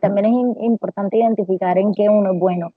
[0.00, 2.72] también es importante identificar en qué uno es bueno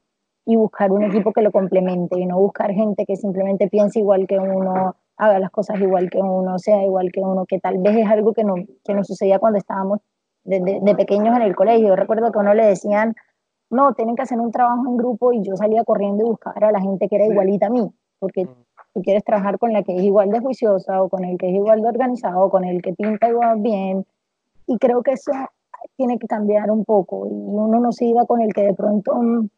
[0.46, 4.28] y buscar un equipo que lo complemente y no buscar gente que simplemente piense igual
[4.28, 7.96] que uno, haga las cosas igual que uno, sea igual que uno, que tal vez
[7.97, 9.99] es algo que, no, que nos sucedía cuando estábamos
[10.43, 11.89] de, de, pequeños en el colegio.
[11.89, 13.15] Yo recuerdo que a uno le decían,
[13.69, 16.71] no, tienen que hacer un trabajo en grupo y yo salía corriendo y buscaba a
[16.71, 17.89] la gente que era igualita a mí,
[18.20, 18.50] porque mm.
[18.94, 21.55] tú quieres trabajar con la que es igual de juiciosa o con el que es
[21.55, 24.05] igual de organizado o con el que pinta igual bien.
[24.66, 25.32] Y creo que eso
[25.96, 29.15] tiene que cambiar un poco y uno no se iba con el que de pronto
[29.15, 29.50] mm,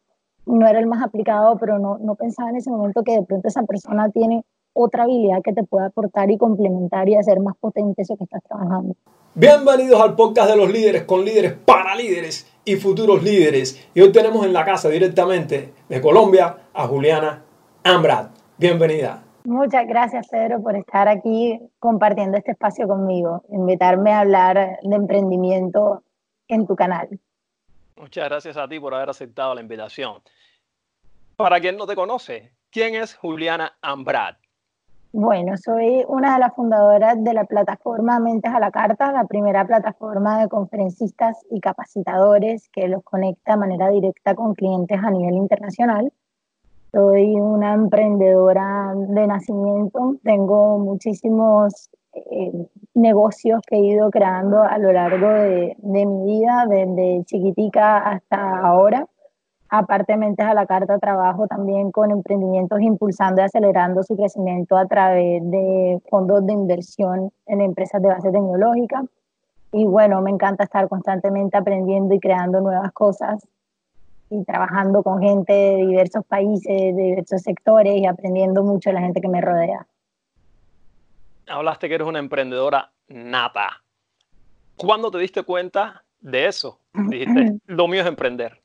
[0.46, 3.48] no era el más aplicado, pero no, no pensaba en ese momento que de pronto
[3.48, 8.02] esa persona tiene otra habilidad que te pueda aportar y complementar y hacer más potente
[8.02, 8.94] eso que estás trabajando.
[9.34, 13.88] Bienvenidos al podcast de los líderes con líderes para líderes y futuros líderes.
[13.94, 17.44] Y hoy tenemos en la casa directamente de Colombia a Juliana
[17.84, 18.30] Ambrad.
[18.58, 19.22] Bienvenida.
[19.44, 26.02] Muchas gracias, Pedro, por estar aquí compartiendo este espacio conmigo, invitarme a hablar de emprendimiento
[26.50, 27.08] en tu canal.
[27.96, 30.22] Muchas gracias a ti por haber aceptado la invitación.
[31.36, 34.36] Para quien no te conoce, ¿quién es Juliana Ambrad?
[35.12, 39.66] Bueno, soy una de las fundadoras de la plataforma Mentes a la Carta, la primera
[39.66, 45.34] plataforma de conferencistas y capacitadores que los conecta de manera directa con clientes a nivel
[45.34, 46.12] internacional.
[46.92, 51.90] Soy una emprendedora de nacimiento, tengo muchísimos
[52.94, 59.06] negocios que he ido creando a lo largo de, mi vida, desde chiquitica hasta ahora.
[59.68, 64.86] Aparte Mentes a la Carta, trabajo también con emprendimientos impulsando y acelerando su crecimiento a
[64.86, 69.04] través de fondos de inversión en empresas de base tecnológica.
[69.72, 73.46] Y bueno, me encanta estar constantemente aprendiendo y creando nuevas cosas
[74.28, 79.02] y trabajando con gente de diversos países, de diversos sectores y aprendiendo mucho de la
[79.02, 79.86] gente que me rodea
[81.50, 83.82] hablaste que eres una emprendedora nata.
[84.76, 86.78] ¿Cuándo te diste cuenta de eso?
[86.94, 88.60] Dijiste, lo mío es emprender.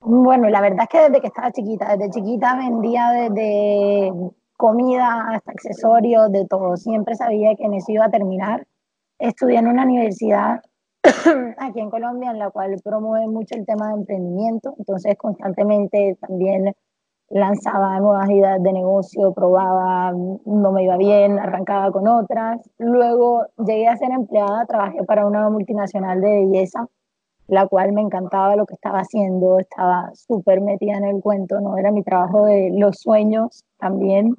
[0.00, 4.12] Bueno, la verdad es que desde que estaba chiquita, desde chiquita vendía desde
[4.56, 6.76] comida hasta accesorios, de todo.
[6.76, 8.66] Siempre sabía que en eso iba a terminar.
[9.18, 10.62] Estudié en una universidad
[11.58, 16.74] aquí en Colombia en la cual promueve mucho el tema de emprendimiento, entonces constantemente también
[17.30, 22.60] lanzaba nuevas ideas de negocio, probaba, no me iba bien, arrancaba con otras.
[22.78, 26.88] Luego llegué a ser empleada, trabajé para una multinacional de belleza,
[27.46, 31.76] la cual me encantaba lo que estaba haciendo, estaba súper metida en el cuento, no
[31.76, 34.34] era mi trabajo de los sueños también.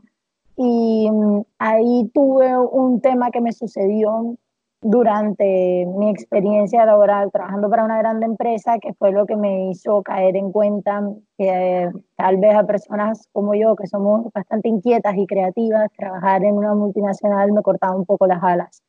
[0.56, 4.35] Y mm, ahí tuve un tema que me sucedió
[4.81, 10.01] durante mi experiencia laboral trabajando para una grande empresa, que fue lo que me hizo
[10.03, 11.03] caer en cuenta
[11.38, 16.44] que eh, tal vez a personas como yo, que somos bastante inquietas y creativas, trabajar
[16.44, 18.81] en una multinacional me cortaba un poco las alas.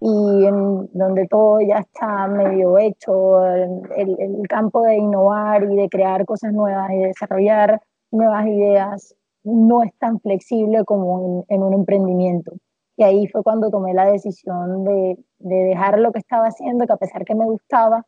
[0.00, 5.88] Y en donde todo ya está medio hecho, el, el campo de innovar y de
[5.88, 7.80] crear cosas nuevas y desarrollar
[8.12, 12.52] nuevas ideas no es tan flexible como en un emprendimiento.
[12.98, 16.92] Y ahí fue cuando tomé la decisión de, de dejar lo que estaba haciendo, que
[16.92, 18.04] a pesar que me gustaba,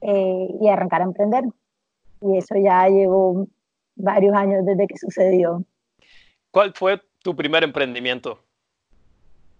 [0.00, 1.42] eh, y arrancar a emprender.
[2.20, 3.48] Y eso ya llevo
[3.96, 5.64] varios años desde que sucedió.
[6.52, 8.38] ¿Cuál fue tu primer emprendimiento?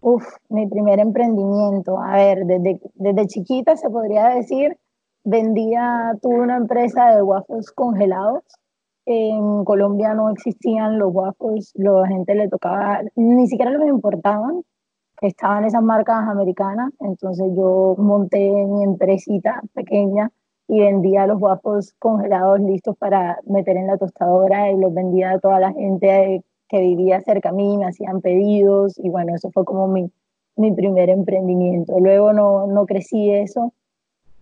[0.00, 1.98] Uf, mi primer emprendimiento.
[1.98, 4.78] A ver, desde, desde chiquita se podría decir,
[5.24, 8.44] vendía, tuve una empresa de waffles congelados
[9.10, 14.62] en Colombia no existían los waffles, la gente le tocaba, ni siquiera les importaban,
[15.22, 20.30] estaban esas marcas americanas, entonces yo monté mi empresita pequeña
[20.68, 25.38] y vendía los waffles congelados listos para meter en la tostadora y los vendía a
[25.38, 29.64] toda la gente que vivía cerca a mí, me hacían pedidos y bueno, eso fue
[29.64, 30.12] como mi,
[30.56, 31.98] mi primer emprendimiento.
[31.98, 33.72] Luego no, no crecí eso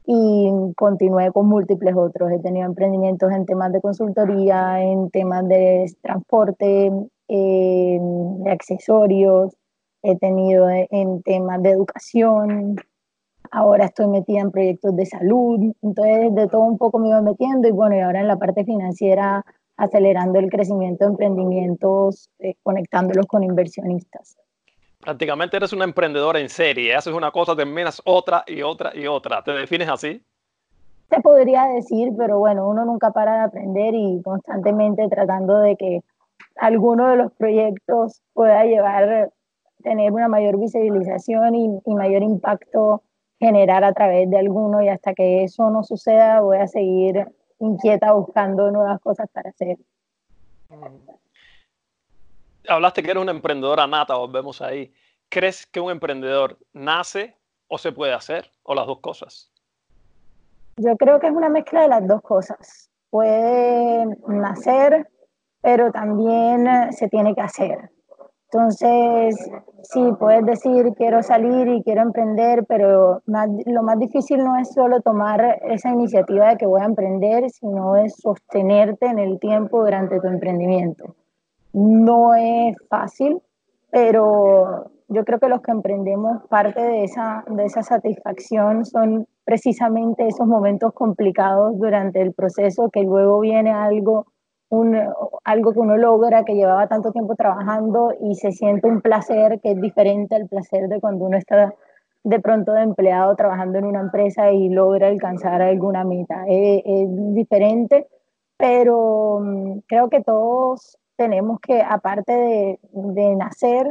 [0.07, 2.31] y continué con múltiples otros.
[2.31, 6.93] He tenido emprendimientos en temas de consultoría, en temas de transporte,
[7.29, 9.57] de accesorios,
[10.03, 12.77] he tenido en temas de educación,
[13.51, 17.67] ahora estoy metida en proyectos de salud, entonces de todo un poco me iba metiendo
[17.67, 19.45] y bueno, y ahora en la parte financiera
[19.77, 24.37] acelerando el crecimiento de emprendimientos, eh, conectándolos con inversionistas
[25.07, 29.41] prácticamente eres una emprendedora en serie, haces una cosa, terminas otra y otra y otra.
[29.41, 30.21] ¿Te defines así?
[31.09, 36.03] Se podría decir, pero bueno, uno nunca para de aprender y constantemente tratando de que
[36.57, 39.31] alguno de los proyectos pueda llevar,
[39.85, 43.03] tener una mayor visibilización y, y mayor impacto
[43.39, 47.29] generar a través de alguno y hasta que eso no suceda voy a seguir
[47.61, 49.79] inquieta buscando nuevas cosas para hacer
[52.69, 54.93] hablaste que eres una emprendedora nata, volvemos ahí.
[55.29, 57.37] ¿Crees que un emprendedor nace
[57.69, 58.51] o se puede hacer?
[58.63, 59.51] ¿O las dos cosas?
[60.77, 62.91] Yo creo que es una mezcla de las dos cosas.
[63.11, 65.09] Puede nacer,
[65.63, 67.91] pero también se tiene que hacer.
[68.53, 69.35] Entonces,
[69.83, 75.01] sí, puedes decir quiero salir y quiero emprender, pero lo más difícil no es solo
[75.01, 80.21] tomar esa iniciativa de que voy a emprender, sino es sostenerte en el tiempo durante
[80.21, 81.17] tu emprendimiento.
[81.77, 83.39] No es fácil,
[83.91, 90.27] pero yo creo que los que emprendemos parte de esa, de esa satisfacción son precisamente
[90.27, 94.25] esos momentos complicados durante el proceso, que luego viene algo
[94.71, 94.99] un,
[95.45, 99.73] algo que uno logra, que llevaba tanto tiempo trabajando y se siente un placer que
[99.73, 101.75] es diferente al placer de cuando uno está
[102.25, 106.47] de pronto de empleado trabajando en una empresa y logra alcanzar alguna meta.
[106.49, 108.09] Es, diferente,
[108.57, 113.91] pero mm, creo que todos tenemos que, aparte de, de nacer,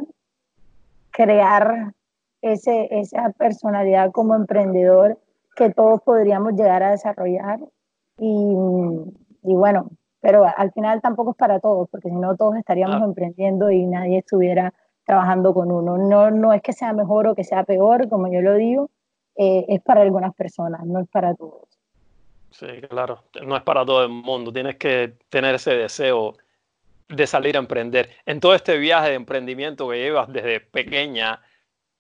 [1.11, 1.93] crear
[2.41, 5.17] ese, esa personalidad como emprendedor
[5.55, 7.59] que todos podríamos llegar a desarrollar.
[8.17, 8.55] Y,
[9.43, 9.89] y bueno,
[10.21, 14.19] pero al final tampoco es para todos, porque si no todos estaríamos emprendiendo y nadie
[14.19, 14.73] estuviera
[15.05, 15.97] trabajando con uno.
[15.97, 18.89] No, no es que sea mejor o que sea peor, como yo lo digo,
[19.35, 21.67] eh, es para algunas personas, no es para todos.
[22.51, 26.33] Sí, claro, no es para todo el mundo, tienes que tener ese deseo
[27.07, 28.09] de salir a emprender.
[28.25, 31.41] En todo este viaje de emprendimiento que llevas desde pequeña,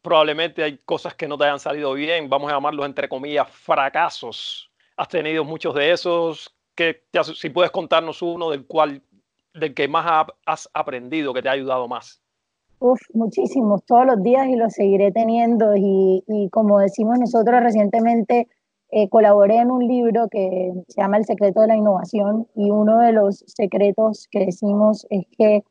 [0.01, 4.71] probablemente hay cosas que no te hayan salido bien, vamos a llamarlos entre comillas fracasos.
[4.97, 6.55] ¿Has tenido muchos de esos?
[6.75, 7.03] que
[7.35, 9.01] si puedes contarnos uno del cual,
[9.53, 12.21] del que más has aprendido, que te ha ayudado más.
[12.79, 15.75] Uf, muchísimos, todos los días y lo seguiré teniendo.
[15.75, 18.49] Y, y como decimos nosotros recientemente,
[18.91, 22.99] eh, colaboré en un libro que se llama El secreto de la innovación y uno
[22.99, 25.63] de los secretos que decimos es que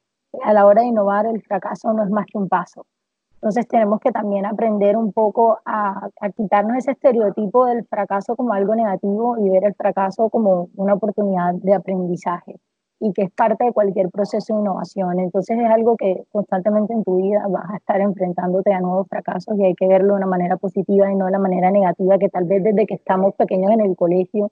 [0.43, 2.87] a la hora de innovar el fracaso no es más que un paso.
[3.35, 8.75] Entonces tenemos que también aprender un poco a, quitarnos ese estereotipo del fracaso como algo
[8.75, 12.57] negativo y ver el fracaso como una oportunidad de aprendizaje
[13.05, 15.19] y que es parte de cualquier proceso de innovación.
[15.21, 19.59] Entonces es algo que constantemente en tu vida vas a estar enfrentándote a nuevos fracasos
[19.59, 22.31] y hay que verlo de una manera positiva y no de la manera negativa que
[22.31, 24.51] tal vez desde que estamos pequeños en el colegio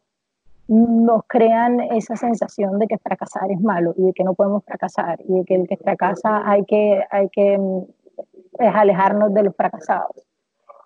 [0.69, 5.19] nos crean esa sensación de que fracasar es malo y de que no podemos fracasar
[5.27, 10.32] y de que el que fracasa hay que, hay que es alejarnos de los fracasados.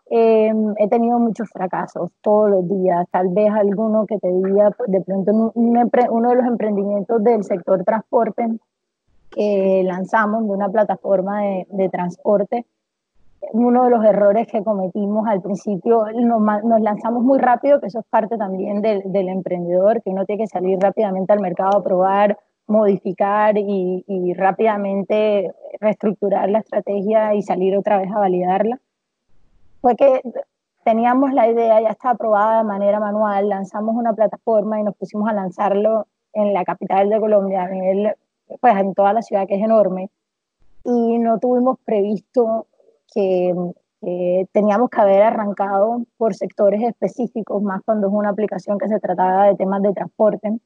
[0.09, 4.91] Em, he tenido muchos fracasos todos los días, tal vez alguno que te diga, pues,
[4.91, 8.47] de pronto uno de los emprendimientos del sector transporte
[9.31, 12.67] que lanzamos de una plataforma de, de transporte,
[13.53, 18.01] uno de los errores que cometimos al principio, nos, nos, lanzamos muy rápido, que eso
[18.01, 21.83] es parte también del, del, emprendedor, que uno tiene que salir rápidamente al mercado a
[21.83, 28.81] probar, modificar y, y, rápidamente reestructurar la estrategia y salir otra vez a validarla,
[29.81, 30.21] fue que
[30.85, 35.29] teníamos la idea, ya estaba aprobada de manera manual, lanzamos una plataforma y nos pusimos
[35.29, 38.15] a lanzarlo en la capital de Colombia, a nivel,
[38.61, 40.11] pues en toda la ciudad que es enorme,
[40.85, 42.67] y no tuvimos previsto
[43.13, 43.55] que,
[44.01, 49.01] que teníamos que haber arrancado por sectores específicos, más cuando es una aplicación que se
[49.01, 50.61] trataba de temas de transporte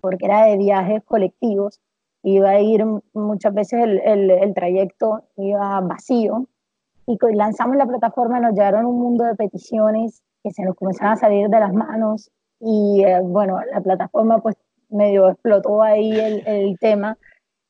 [0.00, 1.80] porque era de viajes colectivos,
[2.22, 6.46] iba a ir muchas veces el, el, trayecto iba vacío
[7.08, 11.16] y lanzamos la plataforma, nos llegaron un mundo de peticiones que se nos comenzaron a
[11.16, 14.56] salir de las manos y eh, bueno, la plataforma pues
[14.90, 17.16] medio explotó ahí el, el, tema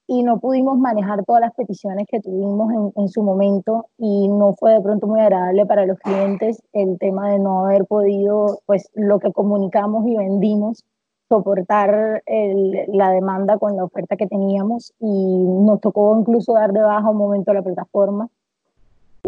[0.09, 4.55] y no pudimos manejar todas las peticiones que tuvimos en, en, su momento y no
[4.55, 8.91] fue de pronto muy agradable para los clientes el tema de no haber podido pues
[8.95, 10.85] lo que comunicamos y vendimos
[11.29, 17.11] soportar la demanda con la oferta que teníamos y nos tocó incluso dar de baja
[17.11, 18.29] un momento la plataforma.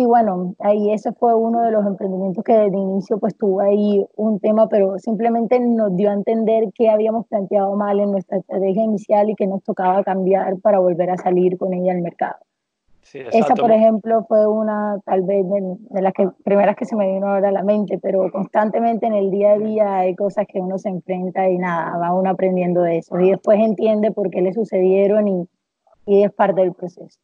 [0.01, 4.03] Y bueno, ahí ese fue uno de los emprendimientos que desde inicio pues tuvo ahí
[4.17, 8.83] un tema, pero simplemente nos dio a entender que habíamos planteado mal en nuestra estrategia
[8.83, 12.37] inicial y que nos tocaba cambiar para volver a salir con ella al mercado.
[13.13, 17.27] Esa, por ejemplo, fue una tal vez de, las que, primeras que se me vino
[17.27, 20.79] ahora a la mente, pero constantemente en el día a día hay cosas que uno
[20.79, 23.21] se enfrenta y nada, va uno aprendiendo de eso.
[23.21, 25.47] Y después entiende por qué le sucedieron y,
[26.07, 27.21] y es parte del proceso.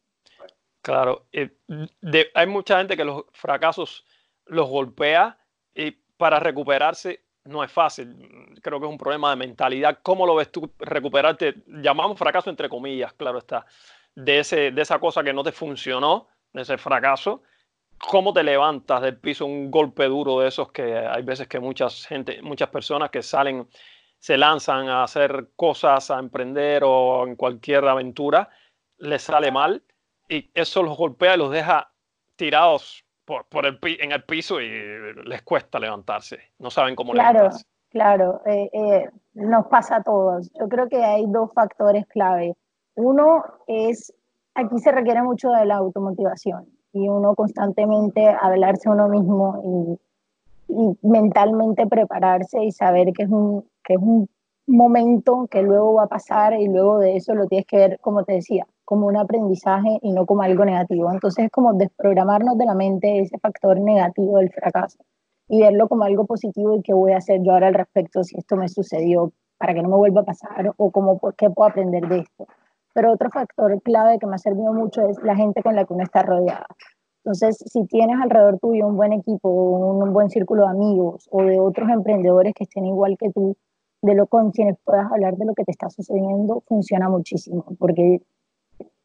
[0.87, 1.49] Claro, eh,
[2.33, 4.05] hay mucha gente que los fracasos
[4.45, 5.37] los golpea
[5.75, 8.15] y para recuperarse no es fácil.
[8.61, 9.99] Creo que es un problema de mentalidad.
[10.01, 11.55] ¿Cómo lo ves tú recuperarte?
[11.67, 13.65] Llamamos fracaso entre comillas, claro está
[14.15, 17.43] de, ese, de esa cosa que no te funcionó, de ese fracaso,
[17.97, 22.05] ¿cómo te levantas del piso un golpe duro de esos que hay veces que muchas
[22.05, 23.67] gente, muchas personas que salen,
[24.19, 28.49] se lanzan a hacer cosas, a emprender o en cualquier aventura,
[28.99, 29.83] les sale mal
[30.29, 31.91] y eso los golpea y los deja
[32.35, 34.69] tirados por, por el, en el piso y
[35.25, 37.39] les cuesta levantarse, no saben cómo claro.
[37.39, 37.65] levantarse.
[37.89, 40.51] Claro, eh, eh, nos pasa a todos.
[40.59, 42.53] Yo creo que hay dos factores clave.
[42.95, 44.13] Uno es,
[44.55, 49.97] aquí se requiere mucho de la automotivación y uno constantemente hablarse a uno mismo
[50.67, 54.29] y, y mentalmente prepararse y saber que es un, que es un
[54.67, 58.23] momento que luego va a pasar y luego de eso lo tienes que ver, como
[58.23, 61.11] te decía, como un aprendizaje y no como algo negativo.
[61.11, 64.99] Entonces es como desprogramarnos de la mente ese factor negativo del fracaso
[65.49, 68.37] y verlo como algo positivo y qué voy a hacer yo ahora al respecto si
[68.37, 72.07] esto me sucedió para que no me vuelva a pasar o como qué puedo aprender
[72.07, 72.47] de esto.
[72.93, 75.93] Pero otro factor clave que me ha servido mucho es la gente con la que
[75.93, 76.67] uno está rodeada.
[77.25, 81.59] Entonces, si tienes alrededor tuyo un buen equipo, un buen círculo de amigos o de
[81.59, 83.57] otros emprendedores que estén igual que tú,
[84.01, 88.21] de lo con quienes puedas hablar de lo que te está sucediendo, funciona muchísimo, porque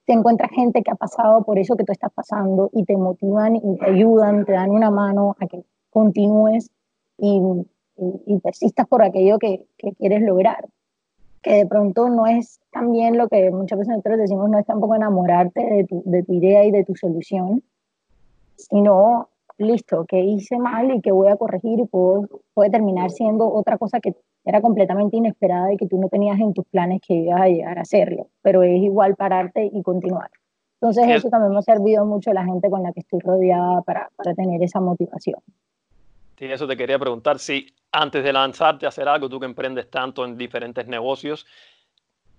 [0.05, 3.57] te encuentras gente que ha pasado por eso que tú estás pasando y te motivan
[3.57, 6.71] y te ayudan, te dan una mano a que continúes
[7.19, 7.41] y,
[8.27, 10.67] y, persistas por aquello que, que, quieres lograr.
[11.43, 14.95] Que de pronto no es también lo que muchas veces nosotros decimos, no es tampoco
[14.95, 17.63] enamorarte de tu, de tu idea y de tu solución,
[18.57, 19.29] sino,
[19.59, 23.79] listo, que hice mal y que voy a corregir y puedo, puede terminar siendo otra
[23.79, 27.41] cosa que era completamente inesperada y que tú no tenías en tus planes que ibas
[27.41, 30.31] a llegar a hacerlo, pero es igual pararte y continuar.
[30.81, 33.83] Entonces eso también me ha servido mucho a la gente con la que estoy rodeada
[33.83, 35.39] para, para tener esa motivación.
[36.37, 39.89] Sí, eso te quería preguntar, si antes de lanzarte a hacer algo, tú que emprendes
[39.91, 41.47] tanto en diferentes negocios,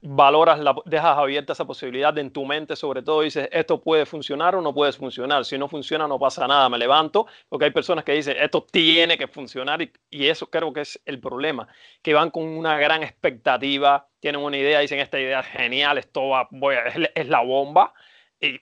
[0.04, 4.56] valoras, la, dejas abierta esa posibilidad en tu mente, sobre todo dices, esto puede funcionar
[4.56, 5.46] o no puede funcionar.
[5.46, 9.18] Si no funciona, no pasa nada, me levanto, porque hay personas que dicen, esto tiene
[9.18, 9.92] que funcionar y,
[10.28, 11.68] eso creo que es el problema,
[12.02, 16.22] que van con una gran expectativa, tienen una idea, dicen, esta idea es genial, esto
[16.52, 16.76] voy
[17.16, 17.94] es, la bomba,
[18.40, 18.60] y,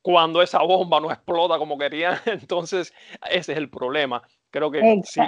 [0.00, 2.94] cuando esa bomba no explota como querían, entonces
[3.28, 4.22] ese es el problema.
[4.50, 4.80] Creo que.
[5.04, 5.20] Sí,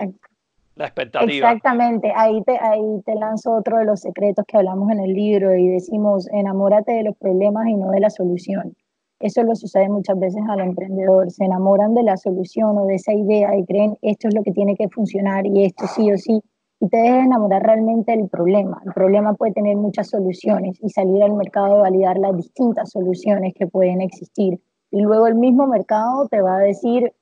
[0.87, 1.53] expectativa.
[1.53, 5.57] Exactamente, ahí te, ahí te lanzo otro de los secretos que hablamos en el libro
[5.57, 8.75] y decimos, enamórate de los problemas y no de la solución.
[9.21, 13.13] Eso lo sucede muchas veces al emprendedor, se enamoran de la solución o de esa
[13.13, 16.41] idea y creen esto es lo que tiene que funcionar y esto sí o sí,
[16.81, 18.81] y te dejas enamorar realmente del problema.
[18.87, 23.53] El problema puede tener muchas soluciones y salir al mercado a validar las distintas soluciones
[23.55, 24.59] que pueden existir.
[24.91, 27.13] Y luego el mismo mercado te va a decir,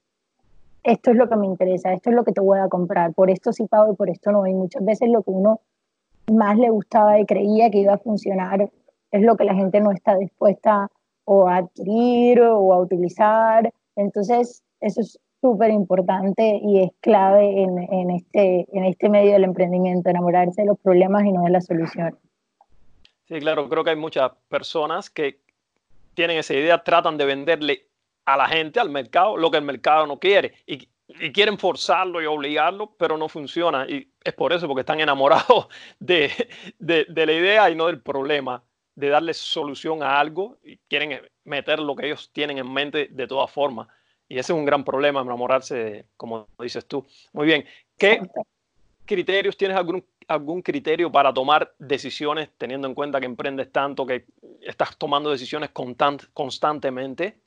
[0.89, 3.31] esto es lo que me interesa, esto es lo que te voy a comprar, por
[3.31, 4.47] esto sí pago y por esto no.
[4.47, 5.61] Y muchas veces lo que uno
[6.33, 8.71] más le gustaba y creía que iba a funcionar
[9.11, 10.91] es lo que la gente no está dispuesta
[11.25, 13.71] o a adquirir o a utilizar.
[13.97, 19.45] Entonces, eso es súper importante y es clave en, en, este, en este medio del
[19.45, 22.15] emprendimiento, enamorarse de los problemas y no de las soluciones.
[23.27, 25.39] Sí, claro, creo que hay muchas personas que
[26.15, 27.83] tienen esa idea, tratan de venderle
[28.29, 30.53] a la gente, al mercado, lo que el mercado no quiere.
[30.67, 33.87] Y, y, quieren forzarlo y obligarlo, pero no funciona.
[33.89, 35.69] Y es por eso, porque están enamorados
[35.99, 36.31] de,
[36.79, 38.63] de, de la idea y no del problema,
[38.95, 43.27] de darle solución a algo y quieren meter lo que ellos tienen en mente de
[43.27, 43.89] todas formas.
[44.29, 47.07] Y ese es un gran problema, enamorarse, como dices tú.
[47.33, 47.65] Muy bien.
[47.97, 48.21] ¿Qué
[49.07, 54.27] criterios tienes algún, algún criterio para tomar decisiones, teniendo en cuenta que emprendes tanto, que
[54.61, 57.39] estás tomando decisiones constant, constantemente?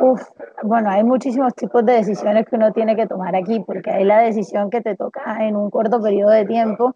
[0.00, 0.22] Uf,
[0.62, 4.20] bueno, hay muchísimos tipos de decisiones que uno tiene que tomar aquí, porque hay la
[4.20, 6.94] decisión que te toca en un corto periodo de tiempo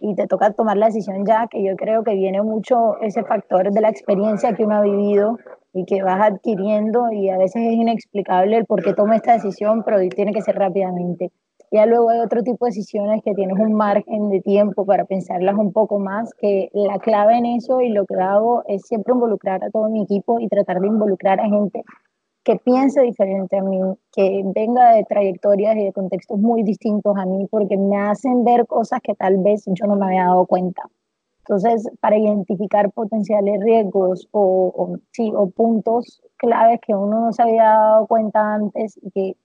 [0.00, 3.70] y te toca tomar la decisión ya, que yo creo que viene mucho ese factor
[3.70, 5.38] de la experiencia que uno ha vivido
[5.72, 9.84] y que vas adquiriendo y a veces es inexplicable el por qué toma esta decisión,
[9.84, 11.30] pero tiene que ser rápidamente.
[11.70, 15.54] Ya luego hay otro tipo de decisiones que tienes un margen de tiempo para pensarlas
[15.54, 19.62] un poco más, que la clave en eso y lo que hago es siempre involucrar
[19.62, 21.84] a todo mi equipo y tratar de involucrar a gente
[22.44, 23.78] que piense diferente a mí,
[24.12, 28.66] que venga de trayectorias y de contextos muy distintos a mí, porque me hacen ver
[28.66, 30.82] cosas que tal vez yo no me había dado cuenta.
[31.40, 37.42] Entonces, para identificar potenciales riesgos o, o, sí, o puntos claves que uno no se
[37.42, 39.36] había dado cuenta antes y que,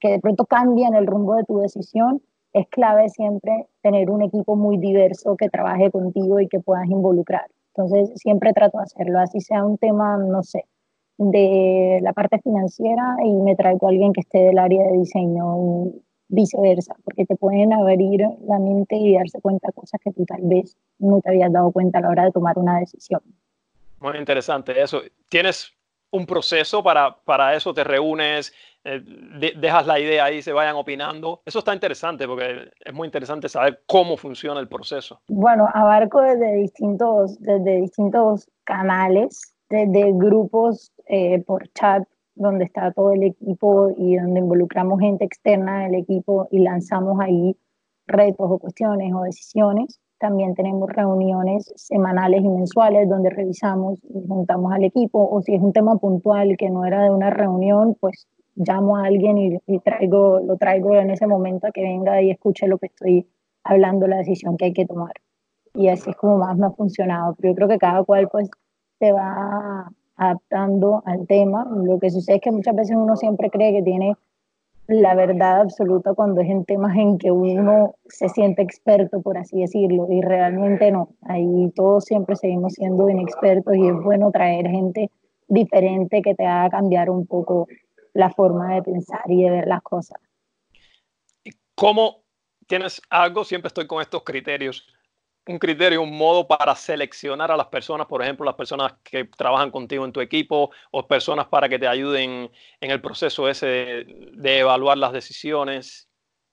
[0.00, 2.22] que de pronto cambian el rumbo de tu decisión,
[2.52, 7.46] es clave siempre tener un equipo muy diverso que trabaje contigo y que puedas involucrar.
[7.76, 10.64] Entonces, siempre trato de hacerlo, así sea un tema, no sé,
[11.18, 15.56] de la parte financiera y me traigo a alguien que esté del área de diseño
[15.58, 20.24] y viceversa, porque te pueden abrir la mente y darse cuenta de cosas que tú
[20.24, 23.20] tal vez no te habías dado cuenta a la hora de tomar una decisión.
[24.00, 25.02] Muy interesante eso.
[25.28, 25.72] ¿Tienes
[26.10, 27.72] un proceso para, para eso?
[27.72, 28.52] ¿Te reúnes?
[28.84, 31.42] Eh, de, dejas la idea ahí, se vayan opinando.
[31.46, 35.20] Eso está interesante porque es muy interesante saber cómo funciona el proceso.
[35.28, 43.12] Bueno, abarco desde distintos, desde distintos canales de, grupos eh, por chat donde está todo
[43.12, 47.56] el equipo y donde involucramos gente externa del equipo y lanzamos ahí
[48.06, 50.00] retos o cuestiones o decisiones.
[50.18, 55.62] También tenemos reuniones semanales y mensuales donde revisamos y juntamos al equipo o si es
[55.62, 60.40] un tema puntual que no era de una reunión, pues llamo a alguien y, traigo,
[60.40, 63.28] lo traigo en ese momento a que venga y escuche lo que estoy
[63.64, 65.12] hablando, la decisión que hay que tomar.
[65.74, 67.34] Y así es como más me ha funcionado.
[67.34, 68.48] Pero yo creo que cada cual pues
[69.00, 71.66] se va adaptando al tema.
[71.84, 74.16] Lo que sucede es que muchas veces uno siempre cree que tiene
[74.86, 79.60] la verdad absoluta cuando es en temas en que uno se siente experto, por así
[79.60, 81.08] decirlo, y realmente no.
[81.22, 85.10] Ahí todos siempre seguimos siendo inexpertos y es bueno traer gente
[85.48, 87.66] diferente que te haga cambiar un poco
[88.12, 90.20] la forma de pensar y de ver las cosas.
[91.74, 92.22] ¿Cómo
[92.66, 93.44] tienes algo?
[93.44, 94.86] Siempre estoy con estos criterios.
[95.46, 99.70] Un criterio, un modo para seleccionar a las personas, por ejemplo, las personas que trabajan
[99.70, 104.58] contigo en tu equipo o personas para que te ayuden en el proceso ese de,
[104.58, 106.08] evaluar las decisiones.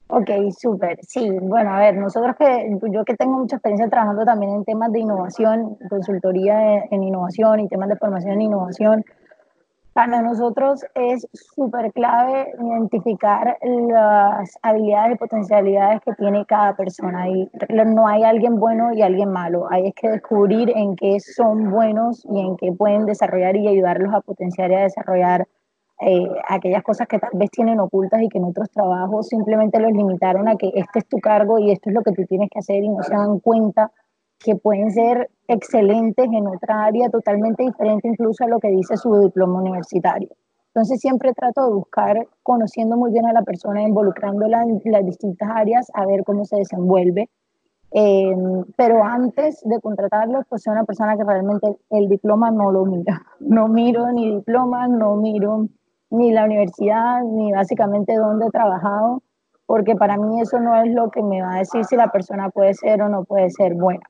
[0.08, 0.30] Ok,
[0.60, 1.00] súper.
[1.04, 4.92] Sí, bueno, a ver, nosotros que yo que tengo mucha experiencia trabajando también en temas
[4.92, 9.06] de innovación, consultoría en innovación y temas de formación en innovación,
[9.94, 17.28] para nosotros es súper clave identificar las habilidades y potencialidades que tiene cada persona.
[17.30, 19.68] Y no hay alguien bueno y alguien malo.
[19.70, 24.22] Hay que descubrir en qué son buenos y en qué pueden desarrollar y ayudarlos a
[24.22, 25.48] potenciar y a desarrollar
[26.04, 29.92] eh, aquellas cosas que tal vez tienen ocultas y que en otros trabajos simplemente los
[29.92, 32.58] limitaron a que este es tu cargo y esto es lo que tú tienes que
[32.58, 33.92] hacer y no se dan cuenta
[34.44, 39.14] que pueden ser excelentes en otra área totalmente diferente incluso a lo que dice su
[39.20, 40.30] diploma universitario.
[40.74, 45.50] Entonces siempre trato de buscar, conociendo muy bien a la persona, involucrándola en las distintas
[45.54, 47.30] áreas, a ver cómo se desenvuelve.
[47.94, 48.34] Eh,
[48.78, 53.22] pero antes de contratarlo, pues soy una persona que realmente el diploma no lo mira.
[53.42, 55.68] No miro ni diploma, no miro
[56.10, 59.24] ni la universidad, ni básicamente dónde he trabajado,
[59.66, 62.50] porque para mí eso no es lo que me va a decir si la persona
[62.50, 64.04] puede ser o no puede ser buena.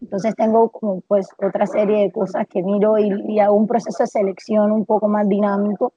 [0.00, 0.70] Entonces tengo
[1.08, 5.08] pues otra serie de cosas que miro y, hago un proceso de selección un poco
[5.08, 5.92] más dinámico,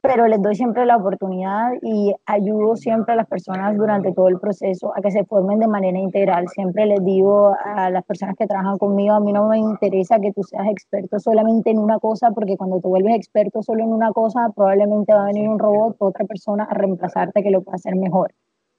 [0.00, 4.40] pero les doy siempre la oportunidad y ayudo siempre a las personas durante todo el
[4.40, 6.48] proceso a que se formen de manera integral.
[6.48, 10.32] Siempre les digo a las personas que trabajan conmigo, a mí no me interesa que
[10.32, 14.12] tú seas experto solamente en una cosa, porque cuando te vuelves experto solo en una
[14.12, 17.76] cosa, probablemente va a venir un robot o otra persona a reemplazarte que lo pueda
[17.76, 18.32] hacer mejor.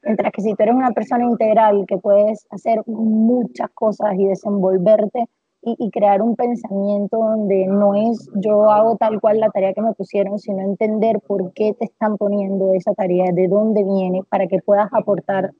[0.04, 5.26] Mientras que si tú eres una persona integral que puedes hacer muchas cosas y desenvolverte
[5.64, 9.94] y, crear un pensamiento donde no es yo hago tal cual la tarea que me
[9.94, 14.58] pusieron, sino entender por qué te están poniendo esa tarea, de dónde viene, para que
[14.58, 15.52] puedas aportar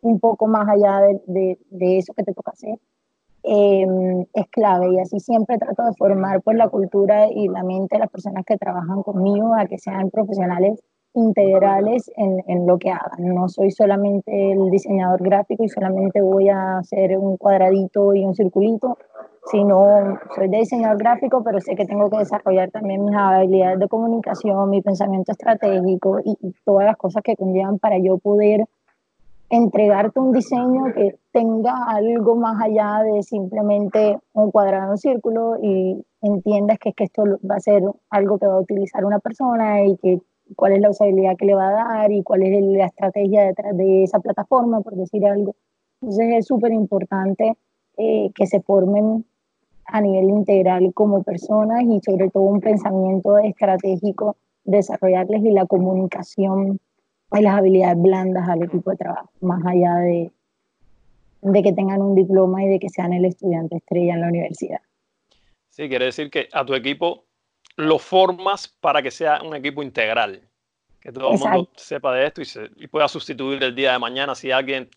[0.00, 2.78] un poco más allá de, de, eso que te toca hacer,
[3.42, 4.94] em, es clave.
[4.94, 8.46] Y así siempre trato de formar pues, la cultura y la mente de las personas
[8.46, 10.80] que trabajan conmigo a que sean profesionales
[11.14, 13.34] integrales en, en, lo que hagan.
[13.34, 18.34] No soy solamente el diseñador gráfico y solamente voy a hacer un cuadradito y un
[18.34, 18.96] circulito,
[19.50, 24.70] sino soy diseñador gráfico, pero sé que tengo que desarrollar también mis habilidades de comunicación,
[24.70, 28.64] mi pensamiento estratégico y, todas las cosas que conllevan para yo poder
[29.48, 36.04] entregarte un diseño que tenga algo más allá de simplemente un cuadrado, un círculo y
[36.22, 39.96] entiendas que, que esto va a ser algo que va a utilizar una persona y
[39.96, 40.20] que
[40.56, 43.76] cuál es la usabilidad que le va a dar y cuál es la estrategia detrás
[43.76, 45.56] de esa plataforma, por decir algo.
[46.00, 47.56] Entonces es súper importante
[47.96, 49.24] eh, que se formen
[49.86, 56.78] a nivel integral como personas y sobre todo un pensamiento estratégico, desarrollarles y la comunicación
[57.32, 60.30] y las habilidades blandas al equipo de trabajo, más allá de,
[61.42, 64.80] de que tengan un diploma y de que sean el estudiante estrella en la universidad.
[65.68, 67.24] Sí, quiere decir que a tu equipo
[67.76, 70.40] lo formas para que sea un equipo integral,
[71.00, 72.42] que todo el mundo sepa de esto
[72.76, 74.34] y, pueda sustituir el día de mañana.
[74.34, 74.88] Si alguien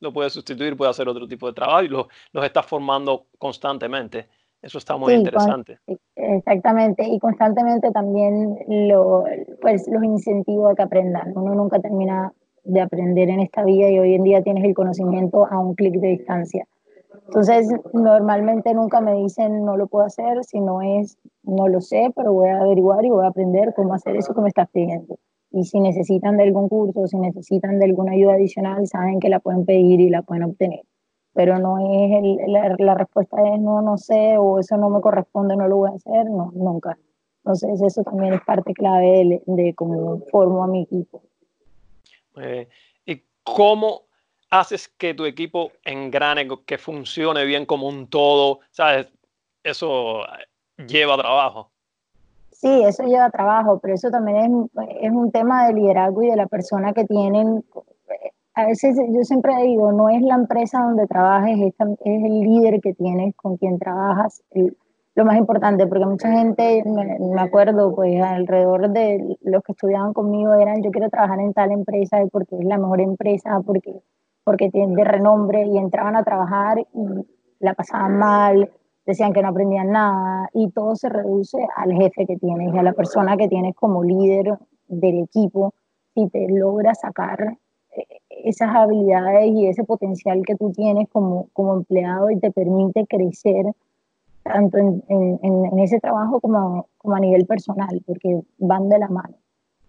[0.00, 4.28] lo puede sustituir, puede hacer otro tipo de trabajo y los, los estás formando constantemente.
[4.60, 5.78] Eso está muy interesante.
[6.14, 9.24] exactamente, y constantemente también lo,
[9.60, 11.32] pues, los incentivos a que aprendan.
[11.36, 15.46] Uno nunca termina de aprender en esta vida y hoy en día tienes el conocimiento
[15.46, 16.66] a un clic de distancia.
[17.26, 22.12] Entonces, normalmente nunca me dicen no lo puedo hacer, si no es no lo sé,
[22.14, 25.18] pero voy a averiguar y voy a aprender cómo hacer eso que me estás pidiendo.
[25.50, 29.40] Y si necesitan de algún curso, si necesitan de alguna ayuda adicional, saben que la
[29.40, 30.82] pueden pedir y la pueden obtener.
[31.34, 35.56] Pero no es la, la, respuesta es no, no sé, o eso no me corresponde,
[35.56, 36.98] no lo voy a hacer, no, nunca.
[37.38, 41.22] Entonces, eso también es parte clave de, de cómo formo a mi equipo.
[43.04, 44.02] ¿Y cómo
[44.52, 48.60] haces que tu equipo engrane, que funcione bien como un todo?
[48.70, 49.08] ¿Sabes?
[49.64, 50.20] Eso
[50.86, 51.70] lleva trabajo.
[52.52, 56.36] Sí, eso lleva trabajo, pero eso también es, es, un tema de liderazgo y de
[56.36, 57.64] la persona que tienen
[58.54, 62.80] a veces yo siempre digo, no es la empresa donde trabajes, es, es el líder
[62.80, 64.42] que tienes, con quien trabajas,
[65.14, 70.12] lo más importante, porque mucha gente, me, me, acuerdo, pues alrededor de los que estudiaban
[70.12, 74.00] conmigo eran, yo quiero trabajar en tal empresa porque es la mejor empresa, porque,
[74.44, 77.26] porque tiene de renombre, y entraban a trabajar y
[77.60, 78.70] la pasaban mal,
[79.06, 82.82] decían que no aprendían nada, y todo se reduce al jefe que tienes y a
[82.82, 85.74] la persona que tienes como líder del equipo,
[86.14, 87.56] y te logra sacar
[87.96, 93.06] eh, esas habilidades y ese potencial que tú tienes como, como empleado y te permite
[93.06, 93.66] crecer
[94.42, 99.08] tanto en, en, en ese trabajo como, como, a nivel personal, porque van de la
[99.08, 99.34] mano.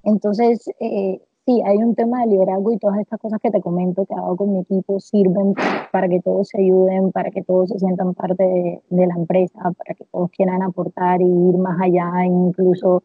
[0.03, 4.05] Entonces, eh, sí, hay un tema de liderazgo y todas estas cosas que te comento
[4.05, 5.53] que hago con mi equipo sirven
[5.91, 9.93] para que todos se ayuden, para que todos se sientan parte de, la empresa, para
[9.95, 13.03] que todos quieran aportar y ir más allá, incluso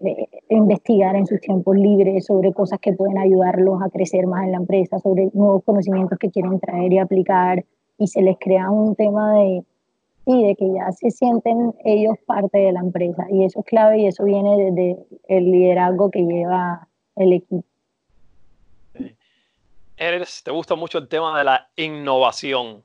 [0.00, 4.52] eh, investigar en sus tiempos libres sobre cosas que pueden ayudarlos a crecer más en
[4.52, 7.64] la empresa, sobre nuevos conocimientos que quieren traer y aplicar,
[7.98, 9.64] y se les crea un tema de,
[10.26, 14.00] y de que ya se sienten ellos parte de la empresa, y eso es clave
[14.00, 17.64] y eso viene desde el liderazgo que lleva el equipo.
[19.96, 22.82] Eres, te gusta mucho el tema de la innovación.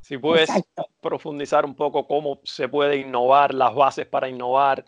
[0.00, 0.50] Si puedes
[1.00, 4.84] profundizar un poco cómo se puede innovar, las bases para innovar,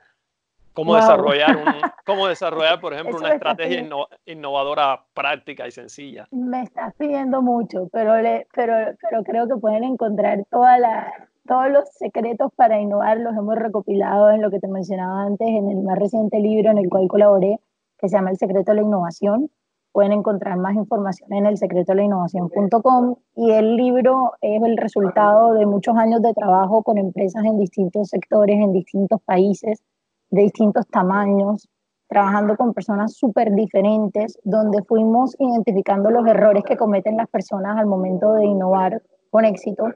[0.72, 1.64] cómo desarrollar, un,
[2.04, 3.88] cómo desarrollar, por ejemplo, una estrategia
[4.26, 6.26] innovadora práctica y sencilla.
[6.32, 11.12] Me estás pidiendo mucho, pero, le, pero, pero creo que pueden encontrar toda la,
[11.46, 15.70] todos los secretos para innovar, los hemos recopilado en lo que te mencionaba antes, en
[15.70, 17.60] el más reciente libro en el cual colaboré,
[17.98, 19.50] que se llama El secreto de la innovación.
[19.94, 24.76] Pueden encontrar más información en el secreto de la innovación.com y el libro es el
[24.76, 29.84] resultado de muchos años de trabajo con empresas en distintos sectores, en distintos países,
[30.30, 31.68] de distintos tamaños,
[32.08, 37.86] trabajando con personas súper diferentes, donde fuimos identificando los errores que cometen las personas al
[37.86, 39.92] momento de innovar con éxito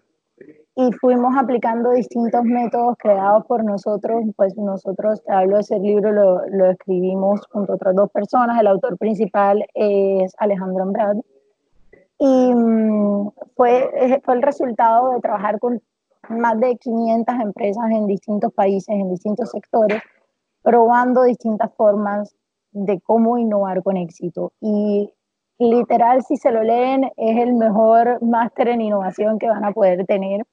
[0.81, 6.13] y fuimos aplicando distintos métodos creados por nosotros, pues nosotros, te hablo de ese libro,
[6.13, 11.17] lo, lo escribimos junto a otras dos personas, el autor principal es Alejandro Ambrad,
[12.21, 15.83] y mm, fue, fue el resultado de trabajar con
[16.29, 20.01] más de 500 empresas en distintos países, en distintos sectores,
[20.63, 22.37] probando distintas formas
[22.71, 24.53] de cómo innovar con éxito.
[24.61, 25.13] Y
[25.59, 30.07] literal, si se lo leen, es el mejor máster en innovación que van a poder
[30.07, 30.47] tener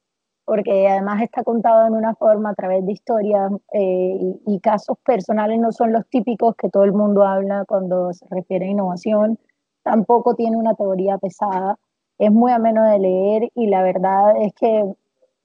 [0.46, 5.58] porque además está contado en una forma a través de historias eh, y, casos personales,
[5.58, 9.38] no son los típicos que todo el mundo habla cuando se refiere a innovación,
[9.82, 11.78] tampoco tiene una teoría pesada,
[12.18, 14.84] es muy ameno de leer y la verdad es que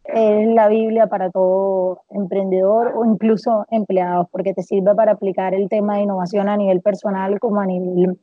[0.03, 5.67] es la Biblia para todo emprendedor o incluso empleados, porque te sirve para aplicar el
[5.67, 8.19] tema de innovación a nivel personal como a nivel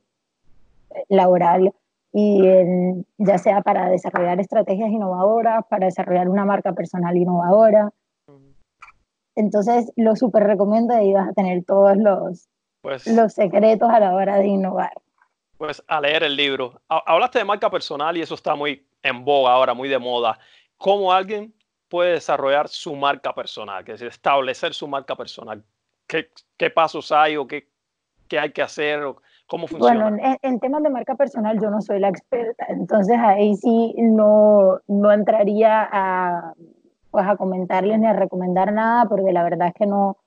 [1.08, 1.72] laboral
[2.12, 2.42] y
[3.18, 7.90] ya sea para desarrollar estrategias innovadoras, para desarrollar una marca personal innovadora.
[9.34, 12.48] Entonces, lo súper recomiendo y vas a tener todos los,
[12.80, 14.92] pues, los secretos a la hora de innovar.
[15.56, 16.80] Pues a leer el libro.
[16.88, 20.38] Hablaste de marca personal y eso está muy en boga ahora, muy de moda.
[20.76, 21.54] ¿Cómo alguien
[21.88, 23.84] puede desarrollar su marca personal?
[23.84, 25.64] Que es establecer su marca personal.
[26.06, 27.68] ¿Qué, qué pasos hay o qué,
[28.28, 29.04] qué hay que hacer?
[29.48, 30.10] ¿Cómo funciona?
[30.10, 34.78] Bueno, en, temas de marca personal yo no soy la experta, entonces ahí sí no,
[34.86, 36.52] no entraría a,
[37.10, 40.18] pues a comentarles ni a recomendar nada, porque la verdad es que no,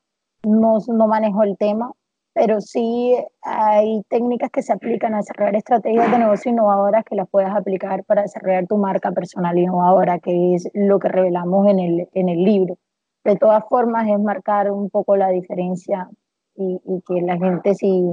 [0.44, 1.92] no, no manejo el tema,
[2.34, 7.30] pero sí hay técnicas que se aplican a desarrollar estrategias de negocio innovadoras que las
[7.30, 12.10] puedas aplicar para desarrollar tu marca personal innovadora, que es lo que revelamos en el,
[12.14, 12.78] en el libro.
[13.24, 16.10] De todas formas, es marcar un poco la diferencia
[16.56, 18.04] y, y que la gente si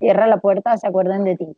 [0.00, 1.56] cierra la puerta, se acuerdan de ti.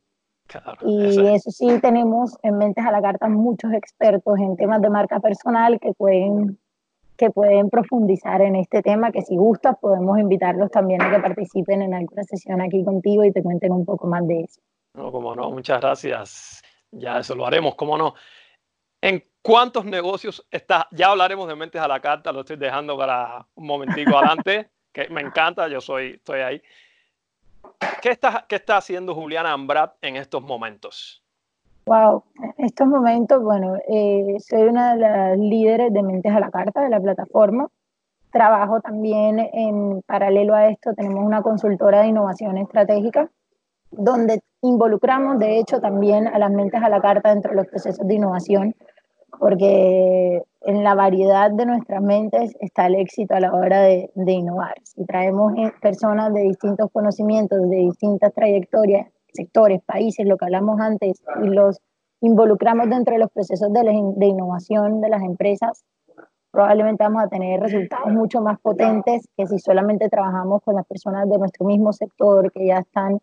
[0.82, 1.50] y eso.
[1.50, 5.92] sí, tenemos en mentes a la carta muchos expertos en temas de marca personal que
[5.94, 6.58] pueden,
[7.16, 11.80] que pueden profundizar en este tema, que si gustas podemos invitarlos también a que participen
[11.82, 14.60] en alguna sesión aquí contigo y te cuenten un poco más de eso.
[14.94, 16.62] No, como no, muchas gracias.
[16.90, 18.14] Ya eso lo haremos, cómo no.
[19.00, 20.88] ¿En cuántos negocios está?
[20.90, 25.08] Ya hablaremos de mentes a la carta, lo estoy dejando para un momentico adelante, que
[25.08, 26.62] me encanta, yo soy, estoy ahí.
[28.00, 31.22] ¿Qué está, ¿Qué está haciendo Juliana Ambrat en estos momentos?
[31.86, 32.22] Wow,
[32.56, 36.82] en estos momentos, bueno, eh, soy una de las líderes de Mentes a la Carta
[36.82, 37.68] de la plataforma.
[38.30, 43.30] Trabajo también en paralelo a esto, tenemos una consultora de innovación estratégica,
[43.90, 48.06] donde involucramos, de hecho, también a las mentes a la carta dentro de los procesos
[48.06, 48.74] de innovación
[49.38, 54.74] porque en la variedad de nuestras mentes está el éxito a la hora de, innovar.
[54.84, 61.22] Si traemos personas de distintos conocimientos, de distintas trayectorias, sectores, países, lo que hablamos antes,
[61.42, 61.80] y los
[62.20, 65.84] involucramos dentro de los procesos de, de innovación de las empresas,
[66.52, 71.28] probablemente vamos a tener resultados mucho más potentes que si solamente trabajamos con las personas
[71.28, 73.18] de nuestro mismo sector que ya están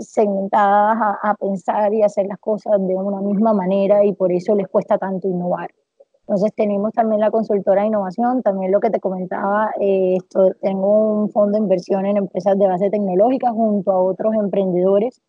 [0.00, 4.54] segmentadas a, a, pensar y hacer las cosas de una misma manera y por eso
[4.54, 5.70] les cuesta tanto innovar.
[6.28, 11.22] Entonces tenemos también la consultora de innovación, también lo que te comentaba, eh, esto, tengo
[11.22, 15.20] un fondo de inversión en empresas de base tecnológica junto a otros emprendedores,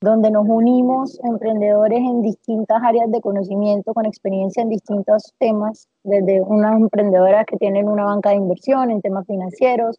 [0.00, 6.40] donde nos unimos emprendedores en distintas áreas de conocimiento, con experiencia en distintos temas, desde
[6.40, 9.98] unas emprendedoras que tienen una banca de inversión en temas financieros,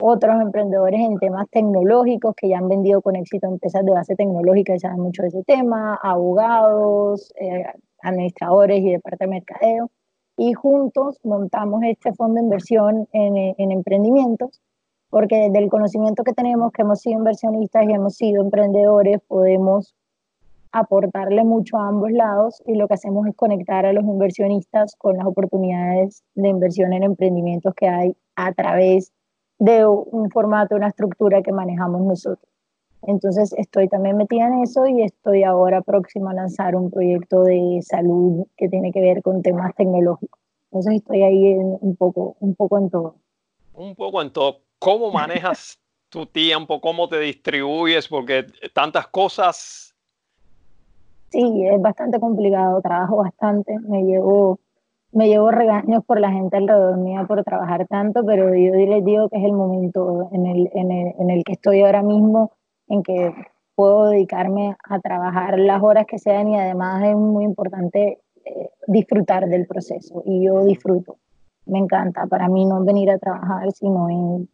[0.00, 4.74] otros emprendedores en temas tecnológicos que ya han vendido con éxito empresas de base tecnológica
[4.74, 7.64] y saben mucho de ese tema, abogados, eh,
[8.02, 9.90] administradores y de parte de mercadeo,
[10.36, 14.60] y juntos montamos este fondo de inversión en, en emprendimientos,
[15.10, 19.94] porque desde el conocimiento que tenemos, que hemos sido inversionistas y hemos sido emprendedores, podemos
[20.72, 25.16] aportarle mucho a ambos lados y lo que hacemos es conectar a los inversionistas con
[25.16, 29.12] las oportunidades de inversión en emprendimientos que hay a través
[29.60, 32.50] de un formato, una estructura que manejamos nosotros.
[33.02, 37.80] Entonces estoy también metida en eso y estoy ahora próxima a lanzar un proyecto de
[37.82, 40.40] salud que tiene que ver con temas tecnológicos.
[40.70, 43.16] Entonces estoy ahí un, poco, un poco en todo.
[43.74, 44.60] Un poco en todo.
[44.78, 46.80] ¿Cómo manejas tu tiempo?
[46.80, 48.08] ¿Cómo te distribuyes?
[48.08, 49.94] Porque tantas cosas.
[51.30, 52.80] Sí, es bastante complicado.
[52.80, 53.78] Trabajo bastante.
[53.80, 54.58] Me llevo,
[55.12, 59.28] me llevo regaños por la gente alrededor mía por trabajar tanto, pero yo les digo
[59.28, 62.52] que es el momento en el, en el, en el que estoy ahora mismo
[62.88, 63.32] en que
[63.74, 69.48] puedo dedicarme a trabajar las horas que sean y además es muy importante eh, disfrutar
[69.48, 71.16] del proceso y yo disfruto.
[71.66, 74.48] Me encanta, para mí no venir a trabajar, sino en,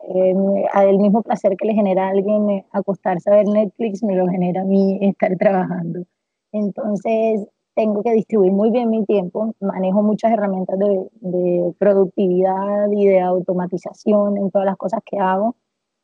[0.00, 4.26] el mismo placer que le genera a alguien eh, acostarse a ver Netflix, me lo
[4.26, 6.04] genera a mí estar trabajando.
[6.52, 7.46] Entonces,
[7.78, 13.20] tengo que distribuir muy bien mi tiempo, manejo muchas herramientas de, de productividad y de
[13.20, 15.54] automatización en todas las cosas que hago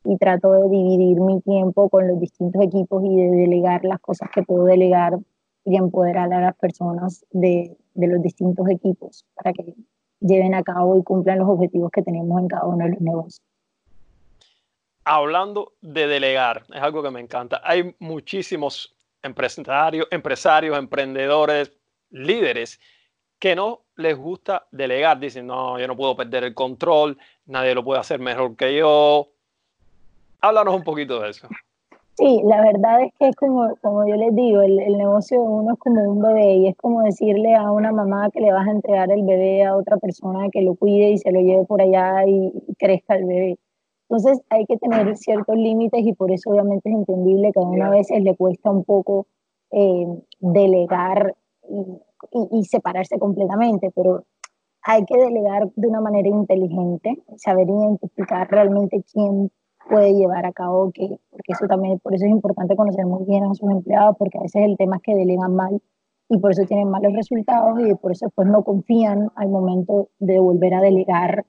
[0.04, 4.30] y trato de dividir mi tiempo con los distintos equipos y de delegar las cosas
[4.32, 5.18] que puedo delegar
[5.64, 9.74] y empoderar a las personas de, de los distintos equipos para que
[10.20, 13.42] lleven a cabo y cumplan los objetivos que tenemos en cada uno de los negocios.
[15.04, 17.60] Hablando de delegar, es algo que me encanta.
[17.64, 18.93] Hay muchísimos
[19.24, 21.72] empresarios, empresarios, emprendedores,
[22.10, 22.80] líderes
[23.40, 25.18] que no les gusta delegar.
[25.18, 29.34] Dicen, no, yo no puedo perder el control, nadie lo puede hacer mejor que yo,
[30.44, 31.48] Háblanos un poquito de eso.
[32.18, 35.48] Sí, la verdad es que es como, como yo les digo, el, el, negocio de
[35.48, 38.68] uno es como un bebé y es como decirle a una mamá que le vas
[38.68, 41.80] a entregar el bebé a otra persona que lo cuide y se lo lleve por
[41.80, 43.58] allá y, crezca el bebé.
[44.08, 47.90] Entonces hay que tener ciertos límites y por eso obviamente es entendible que a una
[47.90, 49.26] veces le cuesta un poco
[49.70, 50.06] eh,
[50.40, 51.34] delegar
[51.68, 54.24] y, y separarse completamente, pero
[54.82, 59.50] hay que delegar de una manera inteligente, saber identificar realmente quién
[59.88, 63.44] puede llevar a cabo, que, porque eso también, por eso es importante conocer muy bien
[63.44, 65.80] a sus empleados, porque a veces el tema es que delegan mal
[66.28, 70.38] y por eso tienen malos resultados y por eso pues no confían al momento de
[70.38, 71.44] volver a delegar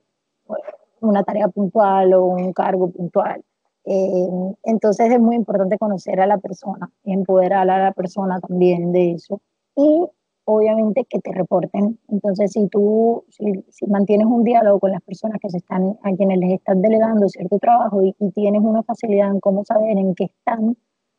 [1.00, 3.44] una tarea puntual o un cargo puntual.
[3.84, 4.28] Eh,
[4.64, 9.40] entonces es muy importante conocer a la persona, empoderar a la persona también de eso
[9.76, 10.08] y
[10.46, 11.98] obviamente que te reporten.
[12.08, 16.38] Entonces, si tú si, mantienes un diálogo con las personas que se están, a quienes
[16.38, 20.76] les estás delegando cierto trabajo y, tienes una facilidad en cómo saber en qué están,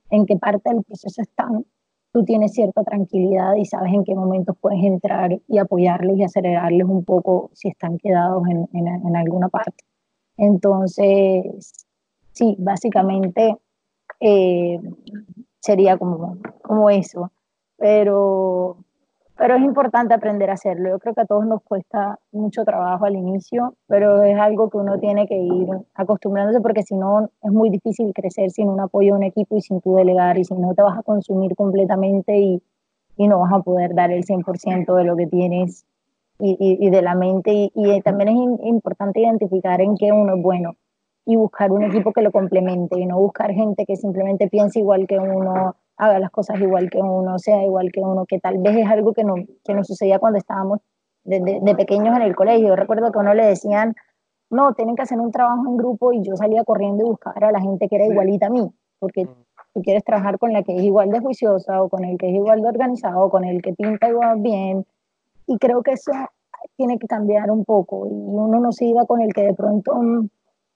[0.10, 1.66] en qué parte del proceso están,
[2.12, 6.88] tú tienes cierta tranquilidad y sabes en qué momentos puedes entrar y apoyarles y acelerarles
[6.88, 9.84] un poco si están quedados en, en, alguna parte.
[10.38, 11.86] Entonces,
[12.32, 13.58] sí, básicamente
[14.20, 14.80] eh,
[15.60, 17.32] sería como, como eso.
[17.78, 18.78] Pero
[19.38, 20.90] pero es importante aprender a hacerlo.
[20.90, 24.78] Yo creo que a todos nos cuesta mucho trabajo al inicio, pero es algo que
[24.78, 29.14] uno tiene que ir acostumbrándose porque si no es muy difícil crecer sin un apoyo
[29.14, 32.38] de un equipo y sin tu delegar y si no te vas a consumir completamente
[32.38, 32.62] y,
[33.16, 35.86] y no vas a poder dar el 100% de lo que tienes
[36.40, 37.52] y, y, de la mente.
[37.52, 40.76] Y, y también es importante identificar en qué uno es bueno
[41.26, 45.08] y buscar un equipo que lo complemente y no buscar gente que simplemente piense igual
[45.08, 48.78] que uno haga las cosas igual que uno, sea igual que uno, que tal vez
[48.78, 50.80] es algo que, no, que nos sucedía cuando estábamos
[51.24, 52.70] de, de, pequeños en el colegio.
[52.70, 53.96] Yo recuerdo que a uno le decían,
[54.50, 57.52] no, tienen que hacer un trabajo en grupo y yo salía corriendo y buscar a
[57.52, 59.30] la gente que era igualita a mí, porque mm.
[59.74, 62.36] tú quieres trabajar con la que es igual de juiciosa o con el que es
[62.36, 64.86] igual de organizado o con el que pinta igual bien.
[65.48, 66.12] Y creo que eso
[66.76, 69.94] tiene que cambiar un poco y uno no se iba con el que de pronto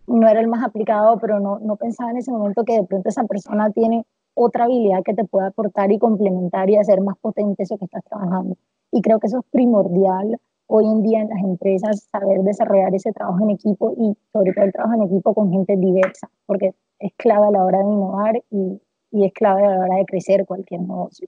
[0.08, 3.10] no era el más aplicado, pero no, no pensaba en ese momento que de pronto
[3.10, 7.64] esa persona tiene otra habilidad que te pueda aportar y complementar y hacer más potente
[7.64, 8.56] eso que estás trabajando.
[8.92, 13.12] Y creo que eso es primordial hoy en día en las empresas, saber desarrollar ese
[13.12, 17.12] trabajo en equipo y sobre todo el trabajo en equipo con gente diversa, porque es
[17.18, 20.46] clave a la hora de innovar y, y es clave a la hora de crecer
[20.46, 21.28] cualquier negocio.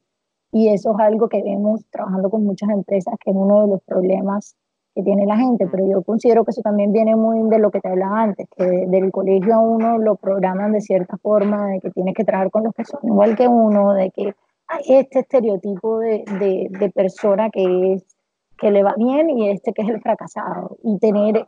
[0.53, 3.81] Y eso es algo que vemos trabajando con muchas empresas, que es uno de los
[3.81, 4.55] problemas
[4.93, 7.79] que tiene la gente, pero yo considero que eso también viene muy de lo que
[7.79, 11.91] te hablaba antes, que del colegio a uno lo programan de cierta forma, de que
[11.91, 14.35] tienes que trabajar con los que son igual que uno, de que
[14.67, 18.15] hay este estereotipo de, de, de persona que es
[18.57, 20.77] que le va bien y este que es el fracasado.
[20.83, 21.45] Y tener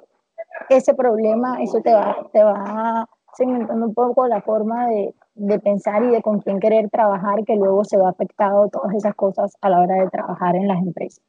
[0.70, 6.04] ese problema, eso te va, te va segmentando un poco la forma de, de, pensar
[6.04, 9.70] y de con quién querer trabajar, que luego se va afectando todas esas cosas a
[9.70, 11.22] la hora de trabajar en las empresas.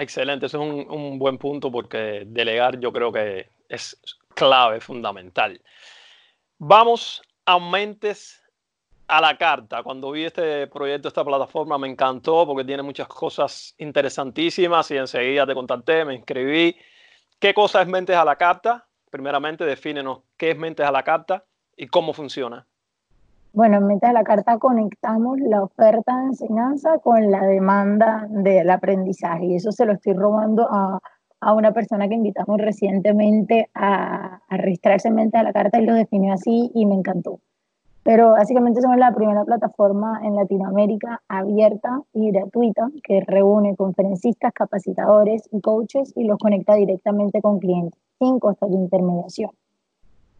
[0.00, 4.00] Excelente, eso es un, un buen punto porque delegar yo creo que es
[4.34, 5.60] clave, fundamental.
[6.56, 8.42] Vamos a mentes
[9.06, 9.82] a la carta.
[9.82, 15.46] Cuando vi este proyecto, esta plataforma, me encantó porque tiene muchas cosas interesantísimas y enseguida
[15.46, 16.74] te contacté, me inscribí.
[17.38, 18.88] ¿Qué cosa es Mentes a la Carta?
[19.10, 21.44] Primeramente, defínenos qué es Mentes a la Carta
[21.76, 22.66] y cómo funciona.
[23.52, 28.70] Bueno, en Mentes a la Carta conectamos la oferta de enseñanza con la demanda del
[28.70, 31.00] aprendizaje y eso se lo estoy robando a,
[31.40, 35.84] a una persona que invitamos recientemente a, a registrarse en Mentes a la Carta y
[35.84, 37.40] lo definió así y me encantó.
[38.04, 45.48] Pero básicamente somos la primera plataforma en Latinoamérica abierta y gratuita que reúne conferencistas, capacitadores
[45.50, 49.50] y coaches y los conecta directamente con clientes, sin costos de intermediación.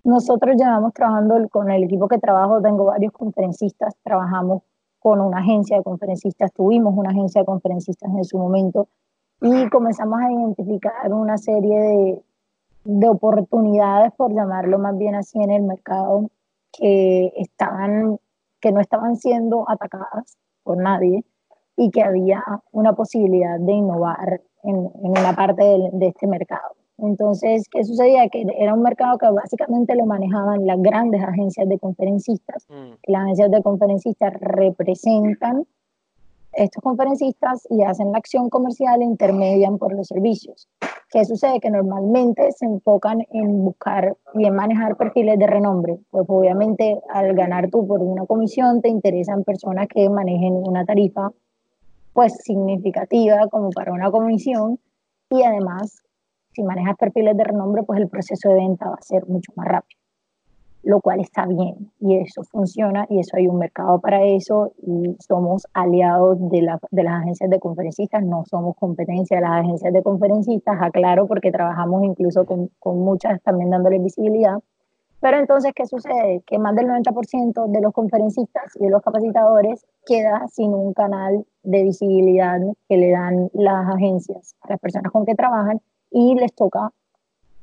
[0.05, 4.63] Nosotros llevamos trabajando con el equipo que trabajo, tengo varios conferencistas, trabajamos
[4.99, 8.89] con una agencia de conferencistas, tuvimos una agencia de conferencistas en su momento
[9.41, 12.23] y comenzamos a identificar una serie de,
[12.85, 16.31] de oportunidades, por llamarlo más bien así, en el mercado
[16.73, 18.19] que, estaban,
[18.61, 21.25] que no estaban siendo atacadas por nadie
[21.77, 26.75] y que había una posibilidad de innovar en, en una parte de, de, este mercado.
[27.03, 28.29] Entonces, ¿qué sucedía?
[28.29, 32.67] Que era un mercado que básicamente lo manejaban las grandes agencias de conferencistas.
[32.69, 32.93] Mm.
[33.07, 35.67] Las agencias de conferencistas representan
[36.53, 40.69] estos conferencistas y hacen la acción comercial e intermedian por los servicios.
[41.11, 41.59] ¿Qué sucede?
[41.61, 45.99] Que normalmente se enfocan en buscar y en manejar perfiles de renombre.
[46.11, 51.33] Pues obviamente al ganar tú por una comisión te interesan personas que manejen una tarifa
[52.13, 54.79] pues significativa como para una comisión
[55.31, 56.03] y además
[56.53, 59.67] si manejas perfiles de renombre pues el proceso de venta va a ser mucho más
[59.69, 60.01] rápido
[60.83, 65.15] lo cual está bien y eso funciona y eso hay un mercado para eso y
[65.21, 69.93] somos aliados de, la, de las agencias de conferencistas, no somos competencia de las agencias
[69.93, 74.59] de conferencistas, aclaro porque trabajamos incluso con, con muchas también dándoles visibilidad.
[75.21, 76.43] Pero entonces, ¿qué sucede?
[76.47, 81.45] Que más del 90% de los conferencistas y de los capacitadores queda sin un canal
[81.63, 82.59] de visibilidad
[82.89, 86.91] que le dan las agencias a las personas con que trabajan y les toca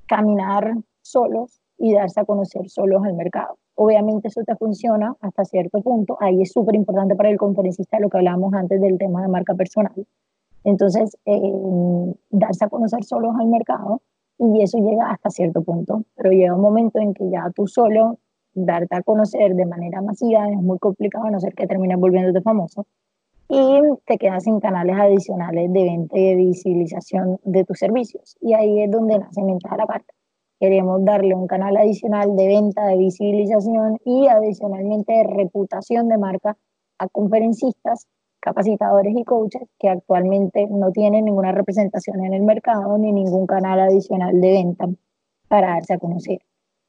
[0.07, 3.57] caminar solos y darse a conocer solos al mercado.
[3.75, 8.10] Obviamente eso te funciona hasta cierto punto, ahí es súper importante para el conferencista lo
[8.10, 9.93] que hablábamos antes del tema de marca personal.
[10.63, 14.01] Entonces, eh, darse a conocer solos al mercado
[14.39, 18.17] y eso llega hasta cierto punto, pero llega un momento en que ya tú solo
[18.53, 22.41] darte a conocer de manera masiva es muy complicado a no ser que termines volviéndote
[22.41, 22.88] famoso
[23.49, 28.38] y te quedas sin canales adicionales de venta y de visibilización de tus servicios.
[28.41, 30.13] Y ahí es donde nace Mental Aparte
[30.60, 36.57] queremos darle un canal adicional de venta, de visibilización y adicionalmente de reputación de marca
[36.97, 38.07] a conferencistas,
[38.39, 43.79] capacitadores y coaches que actualmente no tienen ninguna representación en el mercado ni ningún canal
[43.79, 44.88] adicional de venta
[45.47, 46.39] para darse a conocer.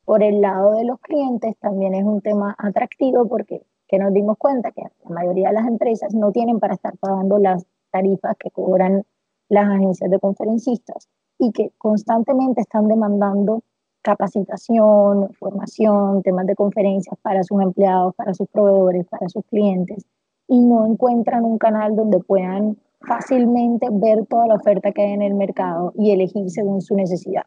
[0.04, 4.36] Por el lado de los clientes también es un tema atractivo porque que nos dimos
[4.38, 8.50] cuenta que la mayoría de las empresas no tienen para estar pagando las tarifas que
[8.50, 9.04] cobran
[9.48, 13.62] las agencias de conferencistas y que constantemente están demandando
[14.02, 20.04] capacitación, formación, temas de conferencias para sus empleados, para sus proveedores, para sus clientes,
[20.46, 25.22] y no encuentran un canal donde puedan fácilmente ver toda la oferta que hay en
[25.22, 27.44] el mercado y elegir según su necesidad.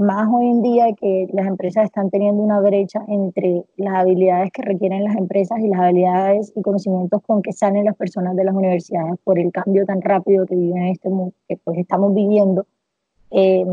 [0.00, 4.62] Más hoy en día que las empresas están teniendo una brecha entre las habilidades que
[4.62, 8.54] requieren las empresas y las habilidades y conocimientos con que salen las personas de las
[8.54, 12.64] universidades por el cambio tan rápido que viven en este mundo, que pues estamos viviendo
[13.30, 13.66] eh,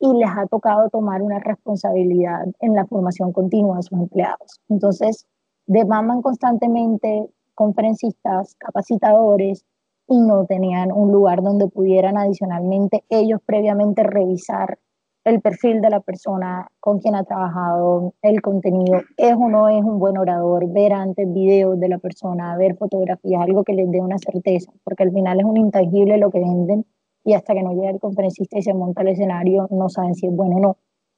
[0.00, 4.60] y les ha tocado tomar una responsabilidad en la formación continua de sus empleados.
[4.68, 5.26] Entonces,
[5.66, 9.64] demandan constantemente conferencistas, capacitadores,
[10.06, 14.78] y no tenían un lugar donde pudieran adicionalmente ellos previamente revisar
[15.24, 19.82] el perfil de la persona con quien ha trabajado, el contenido, es o no es
[19.84, 24.00] un buen orador, ver antes videos de la persona, ver fotografías, algo que les dé
[24.00, 26.86] una certeza, porque al final es un intangible lo que venden
[27.24, 30.26] y hasta que no llega el conferencista y se monta el escenario no saben si
[30.26, 30.76] es bueno o no,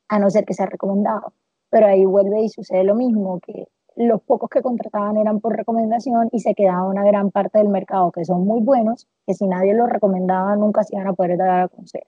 [0.08, 1.32] a no ser que sea recomendado.
[1.70, 6.28] Pero ahí vuelve y sucede lo mismo, que los pocos que contrataban eran por recomendación
[6.32, 9.74] y se quedaba una gran parte del mercado que son muy buenos, que si nadie
[9.74, 12.02] los recomendaba nunca se iban a poder dar a conocer.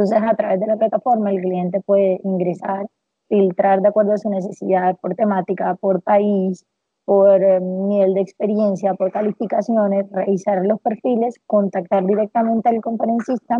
[0.00, 2.86] Entonces, a través de la plataforma, el cliente puede ingresar,
[3.28, 6.64] filtrar de acuerdo a su necesidad por temática, por país,
[7.04, 13.58] por eh, nivel de experiencia, por calificaciones, revisar los perfiles, contactar directamente al conferencista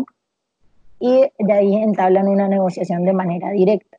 [0.99, 3.97] y de ahí entablan una negociación de manera directa.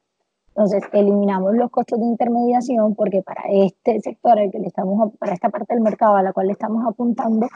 [0.48, 5.34] Entonces, eliminamos los costos de intermediación porque para este sector, al que le estamos, para
[5.34, 7.46] esta parte del mercado a la cual le estamos apuntando,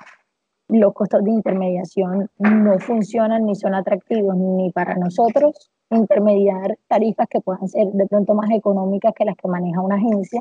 [0.69, 7.41] los costos de intermediación no funcionan ni son atractivos ni para nosotros intermediar tarifas que
[7.41, 10.41] puedan ser de pronto más económicas que las que maneja una agencia,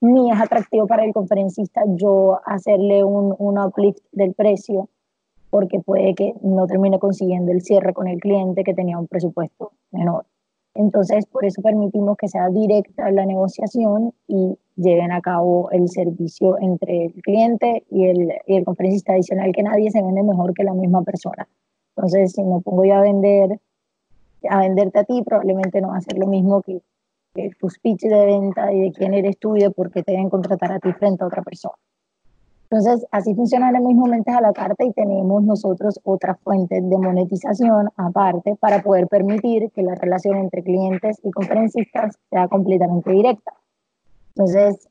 [0.00, 4.88] ni es atractivo para el conferencista yo hacerle un, un uplift del precio
[5.50, 9.72] porque puede que no termine consiguiendo el cierre con el cliente que tenía un presupuesto
[9.90, 10.26] menor.
[10.74, 16.58] Entonces, por eso permitimos que sea directa la negociación y lleven a cabo el servicio
[16.60, 20.64] entre el cliente y el, y el conferencista adicional, que nadie se vende mejor que
[20.64, 21.48] la misma persona.
[21.96, 23.58] Entonces, si me pongo yo a vender,
[24.48, 26.82] a venderte a ti, probablemente no va a ser lo mismo que,
[27.34, 30.12] que tu speech de venta y de quién eres tú y de por qué te
[30.12, 31.76] deben contratar a ti frente a otra persona.
[32.68, 36.98] Entonces, así funciona el mismo mentes a la carta y tenemos nosotros otras fuentes de
[36.98, 43.52] monetización aparte para poder permitir que la relación entre clientes y conferencistas sea completamente directa.
[44.36, 44.86] Entonces,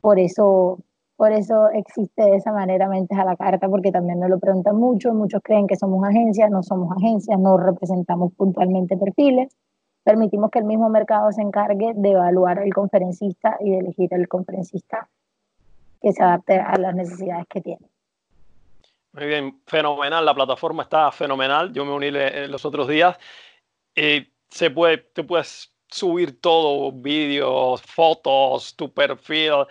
[0.00, 0.80] por eso,
[1.16, 4.76] por eso existe de esa manera mentes a la carta, porque también nos lo preguntan
[4.76, 9.56] mucho, muchos creen que somos agencias, no somos agencias, no representamos puntualmente perfiles,
[10.02, 14.26] permitimos que el mismo mercado se encargue de evaluar al conferencista y de elegir al
[14.26, 15.08] conferencista
[16.02, 17.86] que se adapte a las necesidades que tiene.
[19.12, 20.24] Muy bien, fenomenal.
[20.24, 21.72] La plataforma está fenomenal.
[21.72, 23.16] Yo me uní los otros días.
[23.94, 29.64] Eh, se puede, te puedes subir todo, vídeos, fotos, tu perfil,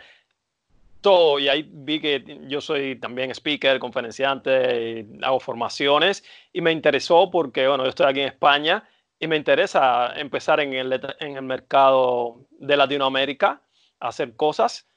[1.01, 1.37] todo.
[1.37, 7.67] Y ahí vi que yo soy también speaker, conferenciante, hago formaciones y me interesó porque,
[7.67, 8.87] bueno, yo estoy aquí en España
[9.19, 13.61] y me interesa empezar en el, en el mercado de Latinoamérica,
[13.99, 14.87] hacer cosas.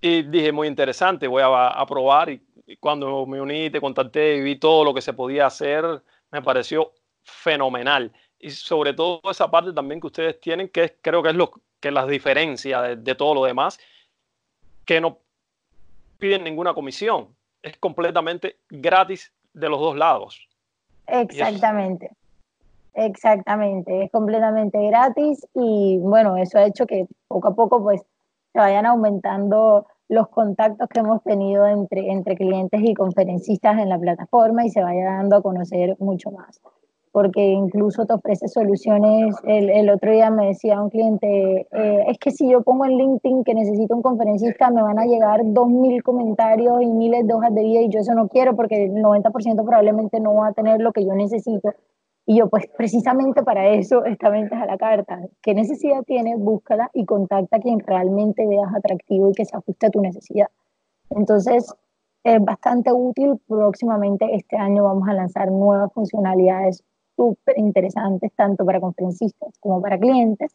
[0.00, 2.30] Y dije, muy interesante, voy a, probar.
[2.30, 2.42] Y,
[2.80, 5.84] cuando me uní, te contacté y vi todo lo que se podía hacer,
[6.32, 6.92] me pareció
[7.22, 8.12] fenomenal.
[8.38, 11.90] Y sobre todo esa parte también que ustedes tienen, que creo que es lo que
[11.90, 13.78] las diferencia de, todo lo demás,
[14.84, 15.18] que no
[16.18, 17.34] piden ninguna comisión.
[17.62, 20.48] Es completamente gratis de los dos lados.
[21.06, 22.10] Exactamente.
[22.98, 28.00] Exactamente, es completamente gratis y bueno, eso ha hecho que poco a poco pues
[28.54, 33.98] se vayan aumentando los contactos que hemos tenido entre, entre clientes y conferencistas en la
[33.98, 36.58] plataforma y se vaya dando a conocer mucho más.
[37.16, 39.34] Porque incluso te ofrece soluciones.
[39.44, 42.98] El, el otro día me decía un cliente, eh, es que si yo pongo en
[42.98, 47.54] LinkedIn que necesito un conferencista, me van a llegar 2.000 comentarios y miles de hojas
[47.54, 49.32] de vida y yo eso no quiero porque el 90%
[49.64, 51.70] probablemente no va a tener lo que yo necesito.
[52.26, 55.18] Y yo, pues precisamente para eso esta venta a la carta.
[55.40, 56.38] ¿Qué necesidad tienes?
[56.38, 60.48] Búscala y contacta a quien realmente veas atractivo y que se ajuste a tu necesidad.
[61.08, 61.74] Entonces,
[62.24, 63.40] es bastante útil.
[63.48, 66.84] Próximamente este año vamos a lanzar nuevas funcionalidades
[67.16, 70.54] súper interesantes, tanto para conferencistas como para clientes.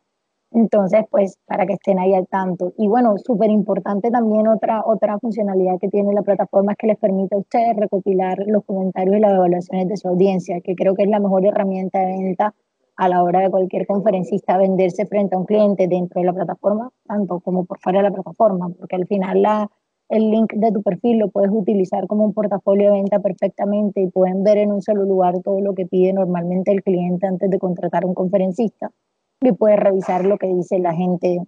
[0.54, 2.74] Entonces, pues para que estén ahí al tanto.
[2.78, 6.98] Y bueno, súper importante también otra, otra funcionalidad que tiene la plataforma es que les
[6.98, 11.04] permite a ustedes recopilar los comentarios y las evaluaciones de su audiencia, que creo que
[11.04, 12.54] es la mejor herramienta de venta
[12.98, 16.92] a la hora de cualquier conferencista venderse frente a un cliente dentro de la plataforma,
[17.08, 19.72] tanto como por fuera de la plataforma, porque al final la,
[20.12, 24.10] el link de tu perfil lo puedes utilizar como un portafolio de venta perfectamente y
[24.10, 27.58] pueden ver en un solo lugar todo lo que pide normalmente el cliente antes de
[27.58, 28.92] contratar un conferencista
[29.40, 31.40] y puede revisar lo que dice la gente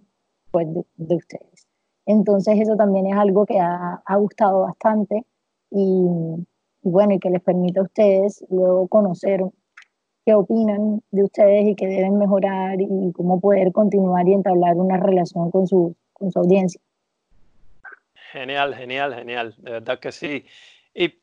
[0.50, 1.68] pues, de, ustedes.
[2.06, 5.26] Entonces eso también es algo que ha, ha gustado bastante
[5.70, 6.08] y,
[6.84, 9.42] bueno, y que les permite a ustedes luego conocer
[10.26, 14.96] qué opinan de ustedes y qué deben mejorar y cómo poder continuar y entablar una
[14.96, 16.80] relación con su, con su audiencia.
[18.34, 20.44] Genial, genial, genial, de verdad que sí.
[20.92, 21.22] Y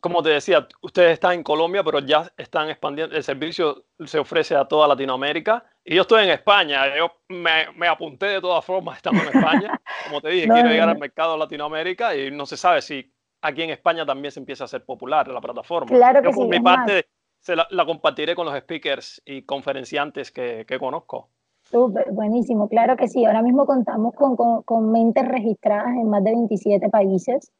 [0.00, 4.54] como te decía, ustedes están en Colombia, pero ya están expandiendo, el servicio se ofrece
[4.54, 5.64] a toda Latinoamérica.
[5.84, 9.80] Y yo estoy en España, yo me, me apunté de todas formas estando en España.
[10.04, 13.62] Como te dije, quiero llegar al mercado de Latinoamérica y no se sabe si aquí
[13.62, 15.88] en España también se empieza a hacer popular la plataforma.
[15.88, 17.08] Claro que por mi parte
[17.40, 21.28] se la, compartiré con los speakers y conferenciantes que, que conozco.
[21.72, 23.24] Súper, buenísimo, claro que sí.
[23.24, 27.50] Ahora mismo contamos con, con, mentes registradas en más de 27 países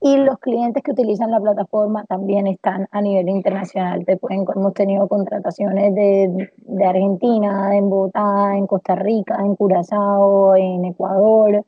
[0.00, 4.06] y los clientes que utilizan la plataforma también están a nivel internacional.
[4.06, 10.56] Te pueden, hemos tenido contrataciones de, de Argentina, en Bogotá, en Costa Rica, en Curazao,
[10.56, 11.62] en Ecuador,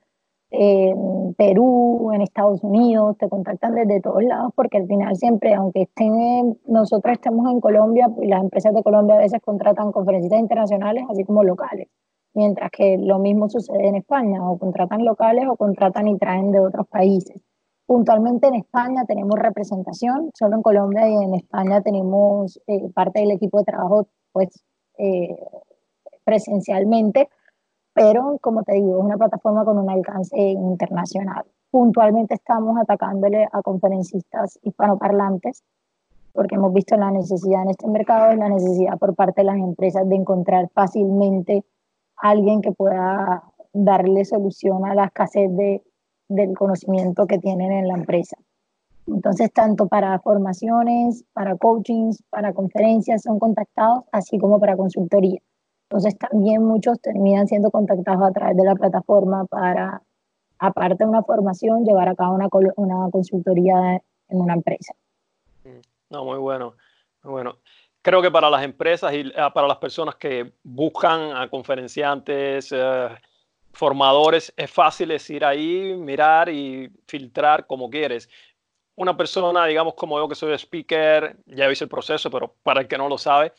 [0.50, 5.82] en Perú, en Estados Unidos, te contactan desde todos lados porque al final siempre, aunque
[5.82, 11.24] estén, nosotros estemos en Colombia, las empresas de Colombia a veces contratan conferencistas internacionales así
[11.24, 11.88] como locales,
[12.34, 16.60] mientras que lo mismo sucede en España, o contratan locales o contratan y traen de
[16.60, 17.40] otros países.
[17.86, 23.32] Puntualmente en España tenemos representación, solo en Colombia y en España tenemos eh, parte del
[23.32, 24.62] equipo de trabajo pues
[24.98, 25.36] eh,
[26.24, 27.28] presencialmente,
[28.00, 31.44] pero como te digo, es una plataforma con un alcance internacional.
[31.70, 35.62] Puntualmente estamos atacándole a conferencistas hispanoparlantes
[36.32, 40.08] porque hemos visto la necesidad en este mercado, la necesidad por parte de las empresas
[40.08, 41.62] de encontrar fácilmente
[42.16, 43.42] alguien que pueda
[43.74, 45.82] darle solución a la escasez de,
[46.26, 48.38] del conocimiento que tienen en la empresa.
[49.08, 55.42] Entonces, tanto para formaciones, para coachings, para conferencias son contactados, así como para consultoría.
[55.90, 60.00] Entonces también muchos terminan siendo contactados a través de la plataforma para,
[60.60, 64.94] aparte de una formación, llevar a cabo una, una consultoría en una empresa.
[65.64, 65.80] Mm,
[66.10, 66.76] no, muy bueno,
[67.24, 67.56] muy bueno.
[68.02, 73.08] Creo que para las empresas y ah, para las personas que buscan a conferenciantes, eh,
[73.72, 78.30] formadores, es fácil ir ahí, mirar y filtrar como quieres.
[78.94, 82.86] Una persona, digamos como yo que soy speaker, ya hice el proceso, pero para el
[82.86, 83.52] que no lo sabe,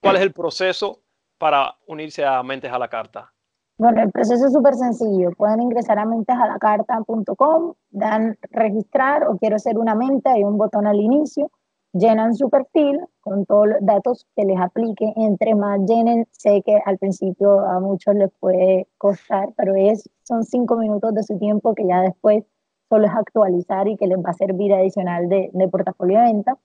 [0.00, 1.00] ¿cuál es el proceso
[1.38, 3.32] para unirse a Mentes a la Carta?
[3.78, 5.30] Bueno, el proceso es súper sencillo.
[5.36, 11.00] Pueden ingresar a mentesalacarta.com, dan registrar o quiero ser una mente, hay un botón al
[11.00, 11.52] inicio,
[11.92, 15.12] llenan su perfil con todos los datos que les aplique.
[15.14, 20.42] Entre más llenen, sé que al principio a muchos les puede costar, pero es, son
[20.42, 22.44] cinco minutos de su tiempo que ya después
[22.88, 26.58] solo es actualizar y que les va a servir adicional de, de portafolio de venta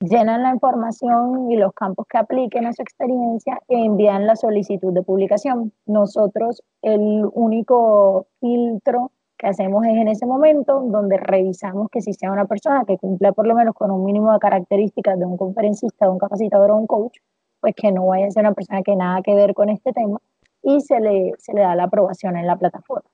[0.00, 4.92] llenan la información y los campos que apliquen a su experiencia e envían la solicitud
[4.92, 5.72] de publicación.
[5.86, 12.32] Nosotros el único filtro que hacemos es en ese momento donde revisamos que si sea
[12.32, 16.06] una persona que cumpla por lo menos con un mínimo de características de un conferencista,
[16.06, 17.18] de un capacitador o un coach,
[17.60, 20.18] pues que no vaya a ser una persona que nada que ver con este tema
[20.62, 23.08] y se le, se le da la aprobación en la plataforma.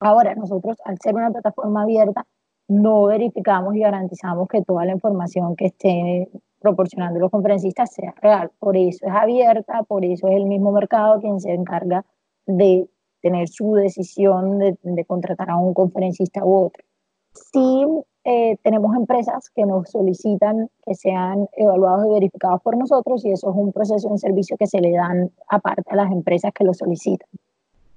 [0.00, 2.26] Ahora, nosotros al ser una plataforma abierta,
[2.70, 8.50] no verificamos y garantizamos que toda la información que esté proporcionando los conferencistas sea real.
[8.60, 12.06] Por eso es abierta, por eso es el mismo mercado quien se encarga
[12.46, 12.88] de
[13.22, 16.84] tener su decisión de, contratar a un conferencista u otro.
[17.32, 17.84] Sí
[18.22, 23.50] eh, tenemos empresas que nos solicitan que sean evaluados y verificados por nosotros y eso
[23.50, 26.72] es un proceso, un servicio que se le dan aparte a las empresas que lo
[26.72, 27.28] solicitan.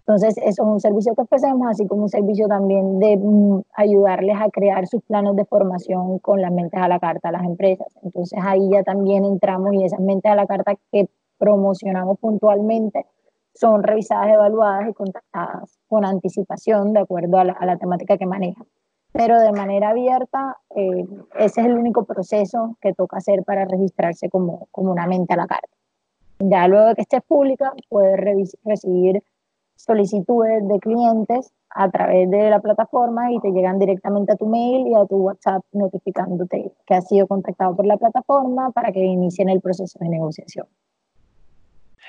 [0.05, 4.49] Entonces, es un servicio que ofrecemos, así como un servicio también de mm, ayudarles a
[4.49, 7.87] crear sus planes de formación con las mentes a la carta a las empresas.
[8.03, 13.05] Entonces, ahí ya también entramos y esas mentes a la carta que promocionamos puntualmente
[13.53, 18.65] son revisadas, evaluadas y contactadas con anticipación de acuerdo a la, temática que manejan.
[19.13, 24.29] Pero de manera abierta, eh, ese es el único proceso que toca hacer para registrarse
[24.29, 25.69] como, como una mente a la carta.
[26.39, 28.19] Ya luego de que estés pública, puedes
[28.65, 29.23] recibir
[29.85, 34.87] solicitudes de clientes a través de la plataforma y te llegan directamente a tu mail
[34.87, 39.49] y a tu WhatsApp notificándote que has sido contactado por la plataforma para que inicien
[39.49, 40.67] el proceso de negociación.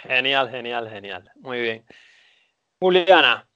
[0.02, 1.30] Genial, genial, genial.
[1.40, 1.84] Muy bien.
[2.78, 3.48] Juliana,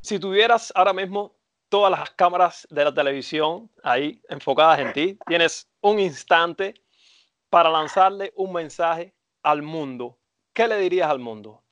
[0.00, 1.32] si tuvieras ahora mismo
[1.68, 6.74] todas las cámaras de la televisión ahí enfocadas en ti, tienes un instante
[7.48, 10.18] para lanzarle un mensaje al mundo.
[10.52, 11.62] ¿Qué le dirías al mundo?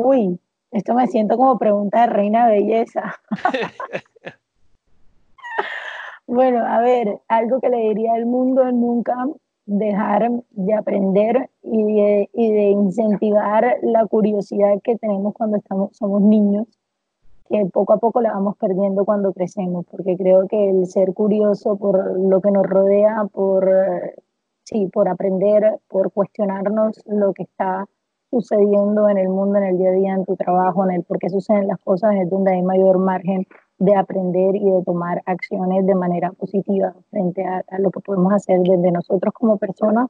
[0.00, 0.38] Uy,
[0.70, 3.16] esto me siento como pregunta de reina belleza.
[6.28, 9.16] bueno, a ver, algo que le diría al mundo es nunca
[9.66, 16.22] dejar de aprender y de, y de, incentivar la curiosidad que tenemos cuando estamos, somos
[16.22, 16.68] niños,
[17.50, 21.76] que poco a poco la vamos perdiendo cuando crecemos, porque creo que el ser curioso
[21.76, 23.68] por lo que nos rodea, por,
[24.62, 27.88] sí, por aprender, por cuestionarnos lo que está
[28.30, 31.18] sucediendo en el mundo, en el día a día, en tu trabajo, en el por
[31.18, 33.46] qué suceden las cosas, es donde hay mayor margen
[33.78, 38.58] de aprender y de tomar acciones de manera positiva frente a, lo que podemos hacer
[38.60, 40.08] desde nosotros como personas,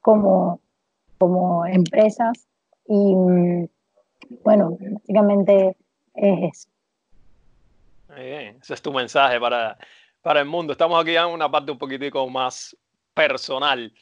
[0.00, 0.60] como,
[1.18, 2.46] como empresas.
[2.88, 3.14] Y
[4.42, 5.76] bueno, básicamente
[6.14, 6.68] es eso.
[8.08, 9.76] Muy bien, ese es tu mensaje para,
[10.22, 10.72] para el mundo.
[10.72, 12.76] Estamos aquí en una parte un poquitico más
[13.14, 13.92] personal.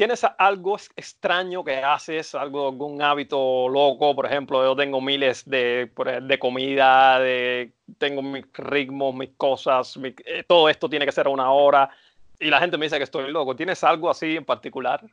[0.00, 4.16] ¿Tienes algo extraño que haces, algo, algún hábito loco?
[4.16, 5.90] Por ejemplo, yo tengo miles de,
[6.22, 11.28] de comida, de, tengo mis ritmos, mis cosas, eh, todo esto tiene que ser a
[11.30, 11.90] una hora
[12.38, 13.54] y la gente me dice que estoy loco.
[13.54, 15.04] ¿Tienes algo así en particular?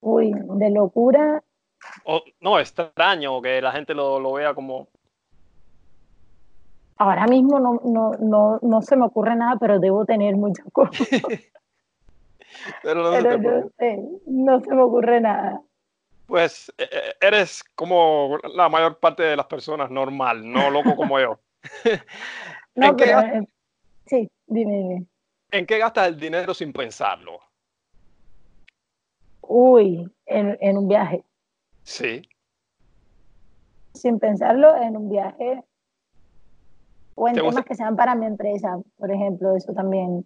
[0.00, 1.44] Uy, de locura.
[2.02, 4.88] O, no, extraño, que la gente lo, lo vea como...
[6.96, 11.08] Ahora mismo no, no, no, no se me ocurre nada, pero debo tener muchas cosas.
[12.82, 13.12] Pero no,
[13.78, 15.60] se no se me ocurre nada.
[16.26, 21.18] Pues e, e, eres como la mayor parte de las personas normal, no loco como
[21.18, 21.40] yo.
[22.76, 23.46] no, pero, eh,
[24.06, 25.06] sí, dime, dime.
[25.50, 27.40] ¿En qué gastas el dinero sin pensarlo?
[29.40, 31.24] Uy, en, en un viaje.
[31.82, 32.22] Sí.
[33.94, 35.64] Sin pensarlo, en un viaje.
[37.16, 40.24] O en temas que sean para mi empresa, por ejemplo, eso también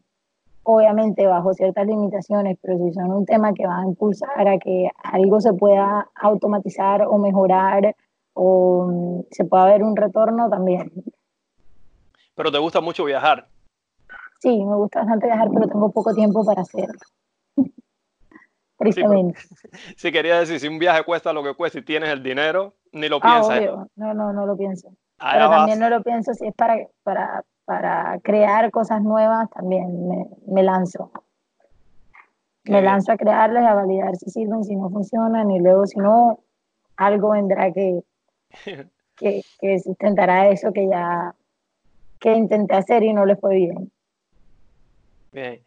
[0.64, 4.88] obviamente bajo ciertas limitaciones, pero si son un tema que va a impulsar a que
[5.02, 7.94] algo se pueda automatizar o mejorar
[8.32, 10.90] o mm, se pueda ver un retorno también.
[12.34, 13.46] Pero te gusta mucho viajar.
[14.40, 16.98] Sí, me gusta bastante viajar, pero tengo poco tiempo para hacerlo.
[18.78, 19.38] Tristemente.
[19.96, 23.08] Sí, quería decir, si un viaje cuesta lo que cuesta y tienes el dinero, ni
[23.08, 23.88] lo ah, piensas.
[23.96, 24.88] No, no, no lo pienso.
[25.18, 30.28] pero también no lo pienso si es para, para, para crear cosas nuevas, también me,
[30.46, 31.10] me lanzo.
[32.64, 36.40] me lanzo a crearlas, a validar si sirven, si no funcionan, y luego si no,
[36.96, 38.02] algo vendrá que,
[39.16, 41.34] que, que sustentará eso que ya
[42.20, 43.92] que intenté hacer y no le fue bien.
[45.30, 45.62] Bien.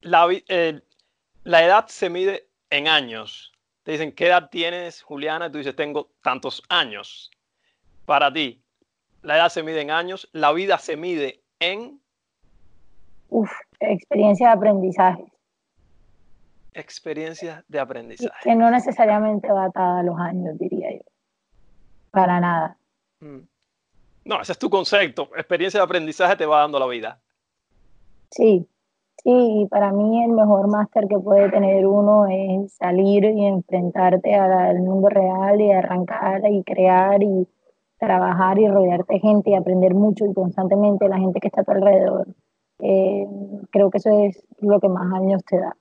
[0.00, 0.80] La, eh,
[1.44, 3.52] la edad se mide en años.
[3.82, 5.46] Te dicen, ¿qué edad tienes, Juliana?
[5.46, 7.30] Y tú dices, tengo tantos años.
[8.06, 8.61] Para ti,
[9.22, 12.00] la edad se mide en años, la vida se mide en...
[13.28, 13.50] Uf,
[13.80, 15.24] experiencia de aprendizaje.
[16.74, 18.40] Experiencia de aprendizaje.
[18.42, 21.04] Que no necesariamente va atada a los años, diría yo.
[22.10, 22.76] Para nada.
[23.20, 23.40] Mm.
[24.24, 25.30] No, ese es tu concepto.
[25.36, 27.20] Experiencia de aprendizaje te va dando la vida.
[28.30, 28.66] Sí,
[29.22, 34.78] sí, para mí el mejor máster que puede tener uno es salir y enfrentarte al
[34.80, 37.46] mundo real y arrancar y crear y
[38.02, 41.64] trabajar y rodearte de gente y aprender mucho y constantemente la gente que está a
[41.64, 42.26] tu alrededor.
[42.80, 43.26] Eh,
[43.70, 45.76] creo que eso es lo que más años te da.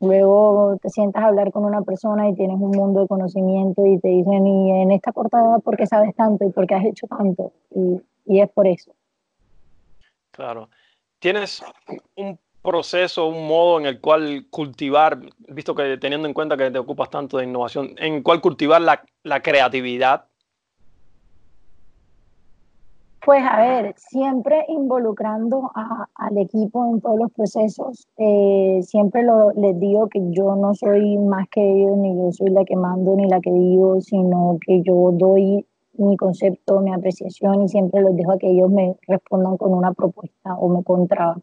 [0.00, 4.00] Luego te sientas a hablar con una persona y tienes un mundo de conocimiento y
[4.00, 7.06] te dicen, y en esta cortada, ¿por qué sabes tanto y por qué has hecho
[7.06, 7.52] tanto?
[7.72, 8.92] Y, y es por eso.
[10.32, 10.70] Claro.
[11.20, 11.62] ¿Tienes
[12.16, 16.78] un proceso, un modo en el cual cultivar, visto que teniendo en cuenta que te
[16.78, 20.29] ocupas tanto de innovación, en cuál cultivar la, la creatividad
[23.24, 25.70] pues a ver, siempre involucrando
[26.14, 28.08] al equipo en todos los procesos.
[28.16, 29.22] Eh, siempre
[29.56, 33.14] les digo que yo no soy más que ellos, ni yo soy la que mando
[33.16, 35.66] ni la que digo, sino que yo doy
[35.98, 39.92] mi concepto, mi apreciación y siempre los dejo a que ellos me respondan con una
[39.92, 41.36] propuesta o me contra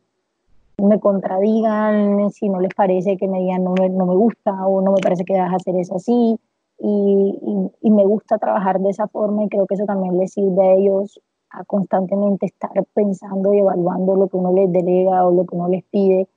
[0.79, 4.81] me contradigan si no les parece que me digan no me, no me gusta o
[4.81, 6.39] no me parece que debas hacer eso así
[6.79, 10.73] y me gusta trabajar de esa forma y creo que eso también les sirve a
[10.73, 11.19] ellos
[11.49, 15.67] a constantemente estar pensando y evaluando lo que uno les delega o lo que uno
[15.69, 16.27] les pide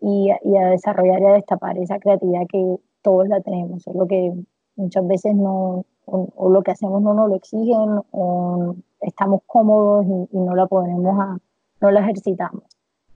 [0.00, 4.34] y, y a desarrollar y a destapar esa creatividad que todos la tenemos, solo que
[4.76, 10.38] muchas veces no, o, lo que hacemos no nos lo exigen o estamos cómodos y,
[10.38, 11.38] no la podemos, a,
[11.80, 12.64] no la ejercitamos.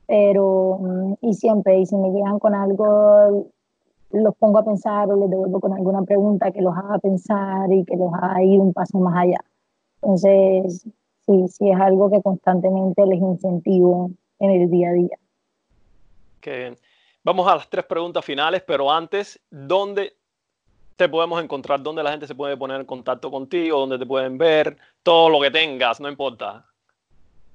[0.06, 3.46] Pero, mm, y siempre, y si me llegan con algo,
[4.10, 7.84] los pongo a pensar o les devuelvo con alguna pregunta que los haga pensar y
[7.84, 9.40] que los haga ir un paso más allá.
[10.02, 10.86] Entonces,
[11.30, 15.18] sí, sí es algo que constantemente les incentivo en el día a día.
[16.40, 16.78] Qué bien.
[17.22, 20.14] Vamos a las tres preguntas finales, pero antes, ¿dónde
[20.96, 21.82] te podemos encontrar?
[21.82, 23.78] ¿Dónde la gente se puede poner en contacto contigo?
[23.78, 24.76] ¿Dónde te pueden ver?
[25.02, 26.64] Todo lo que tengas, no importa.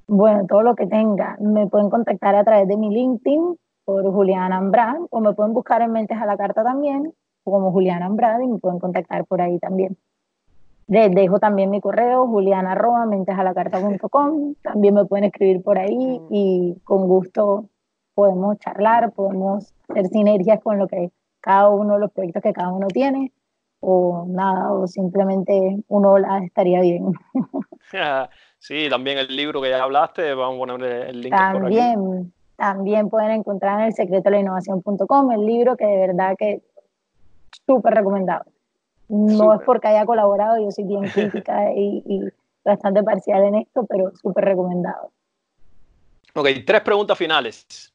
[0.08, 1.36] Bueno, todo lo que tenga.
[1.40, 5.82] Me pueden contactar a través de mi LinkedIn por Juliana Ambrad o me pueden buscar
[5.82, 7.14] en Mentes a la Carta también
[7.44, 9.98] como Juliana Ambrad y me pueden contactar por ahí también.
[10.88, 14.54] Les dejo también mi correo, juliana.mentesalacarta.com.
[14.62, 17.70] También me pueden escribir por ahí y con gusto
[18.14, 21.10] podemos charlar, podemos hacer sinergias con lo que
[21.42, 23.34] cada uno de los proyectos que cada uno tiene
[23.80, 27.14] o nada, o simplemente uno hola estaría bien.
[28.58, 32.32] Sí, también el libro que ya hablaste, vamos a poner el link también, por aquí.
[32.58, 36.64] También pueden encontrar en el secreto de la innovación.com el libro que de verdad que
[37.66, 38.44] súper recomendado.
[39.08, 42.22] No es porque haya colaborado, yo soy bien crítica y,
[42.64, 45.12] bastante parcial en esto, pero súper recomendado.
[46.34, 47.94] Ok, tres preguntas finales.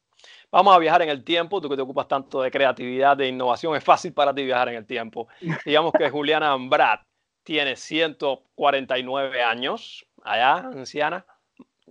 [0.52, 3.74] vamos a viajar en el tiempo, tú que te ocupas tanto de creatividad, de innovación,
[3.74, 5.26] es fácil para ti viajar en el tiempo.
[5.66, 7.00] Digamos que Juliana Ambrat
[7.42, 11.26] tiene 149 años, allá, anciana,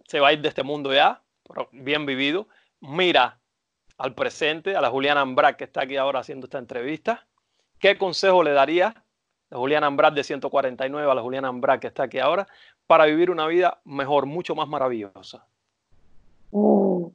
[0.07, 1.21] se va a ir de este mundo ya,
[1.71, 2.47] bien vivido.
[2.79, 3.39] Mira
[3.97, 7.27] al presente, a la Juliana Ambrat que está aquí ahora haciendo esta entrevista.
[7.79, 9.03] ¿Qué consejo le daría
[9.51, 12.47] Juliana Ambrat de 149 a la Juliana Ambrat que está aquí ahora
[12.87, 15.45] para vivir una vida mejor, mucho más maravillosa?
[16.51, 17.11] Uh,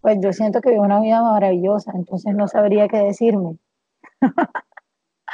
[0.00, 3.56] pues yo siento que vivo una vida maravillosa, entonces no sabría qué decirme.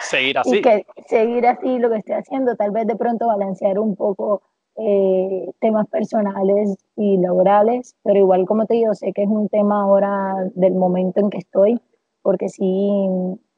[0.01, 0.59] seguir así.
[0.59, 4.43] Y que seguir así lo que estoy haciendo, tal vez de pronto balancear un poco
[4.77, 9.83] eh, temas personales y laborales, pero igual como te digo, sé que es un tema
[9.83, 11.81] ahora del momento en que estoy,
[12.23, 13.01] porque sí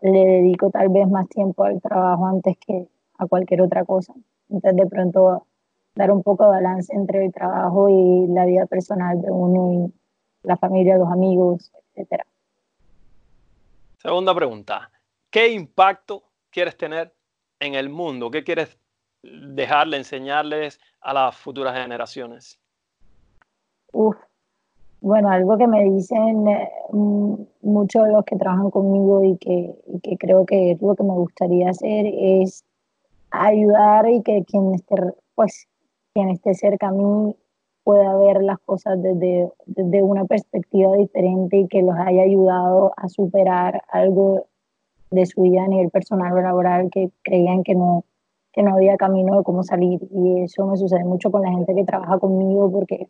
[0.01, 2.89] le dedico tal vez más tiempo al trabajo antes que
[3.19, 4.15] a cualquier otra cosa.
[4.49, 5.47] Entonces de pronto
[5.95, 9.93] dar un poco de balance entre el trabajo y la vida personal de uno y
[10.43, 12.23] la familia, los amigos, etc.
[13.99, 14.91] Segunda pregunta.
[15.31, 17.15] ¿Qué impacto quieres tener
[17.61, 18.31] en el mundo?
[18.31, 18.79] ¿Qué quieres
[19.23, 22.59] dejarle, enseñarles a las futuras generaciones?
[23.93, 24.17] Uf,
[25.01, 26.71] bueno, algo que me dicen eh,
[27.63, 31.03] muchos de los que trabajan conmigo y que, y que creo que es lo que
[31.03, 32.65] me gustaría hacer es
[33.31, 34.97] ayudar y que quien esté,
[35.35, 35.67] pues,
[36.13, 37.35] quien esté cerca a mí
[37.83, 43.09] pueda ver las cosas desde, desde una perspectiva diferente y que los haya ayudado a
[43.09, 44.45] superar algo
[45.11, 48.05] de su vida a nivel personal o laboral que creían que no,
[48.53, 50.01] que no había camino de cómo salir.
[50.13, 53.09] Y eso me sucede mucho con la gente que trabaja conmigo porque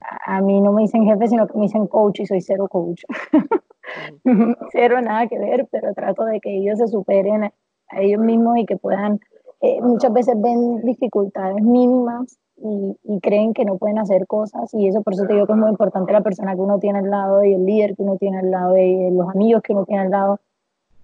[0.00, 3.02] a mí no me dicen jefe, sino que me dicen coach y soy cero coach.
[4.72, 7.52] cero nada que ver, pero trato de que ellos se superen a,
[8.00, 9.18] ellos mismos y que puedan,
[9.60, 15.02] eh, muchas veces ven dificultades mínimas y, creen que no pueden hacer cosas y eso
[15.02, 17.44] por eso te digo que es muy importante la persona que uno tiene al lado
[17.44, 20.10] y el líder que uno tiene al lado y los amigos que uno tiene al
[20.10, 20.40] lado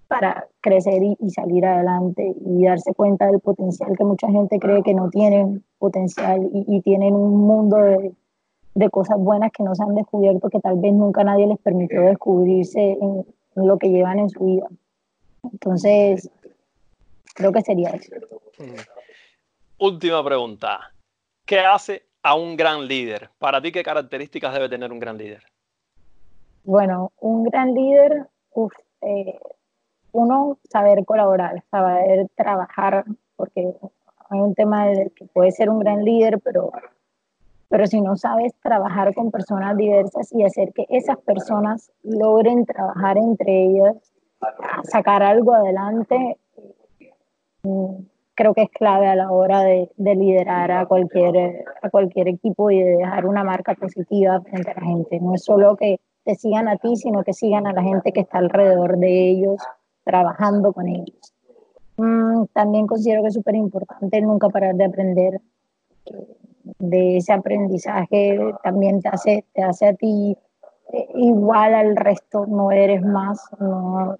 [0.07, 4.93] para crecer y, salir adelante y darse cuenta del potencial que mucha gente cree que
[4.93, 8.13] no tienen potencial y, tienen un mundo de,
[8.75, 12.01] de, cosas buenas que no se han descubierto que tal vez nunca nadie les permitió
[12.01, 14.67] descubrirse en, en lo que llevan en su vida.
[15.51, 16.29] Entonces,
[17.33, 18.13] creo que sería eso.
[19.79, 20.91] Última pregunta.
[21.45, 23.29] ¿Qué hace a un gran líder?
[23.37, 25.43] Para ti, ¿qué características debe tener un gran líder?
[26.63, 28.27] Bueno, un gran líder,
[29.01, 29.39] eh,
[30.11, 33.05] uno, saber colaborar, saber trabajar,
[33.35, 33.75] porque
[34.29, 36.71] hay un tema de que puede ser un gran líder, pero,
[37.69, 43.17] pero si no sabes trabajar con personas diversas y hacer que esas personas logren trabajar
[43.17, 43.95] entre ellas,
[44.83, 46.37] sacar algo adelante,
[47.63, 47.95] mm,
[48.35, 52.81] creo que es clave a la hora de, liderar a cualquier, a cualquier equipo y
[52.81, 55.19] de dejar una marca positiva frente a la gente.
[55.19, 58.21] No es solo que te sigan a ti, sino que sigan a la gente que
[58.21, 59.57] está alrededor de ellos,
[60.03, 61.33] trabajando con ellos.
[61.97, 65.41] Mm, también considero que es súper importante nunca parar de aprender.
[66.79, 70.37] De ese aprendizaje también te hace, te hace a ti
[70.91, 74.17] eh, igual al resto, no eres más, no,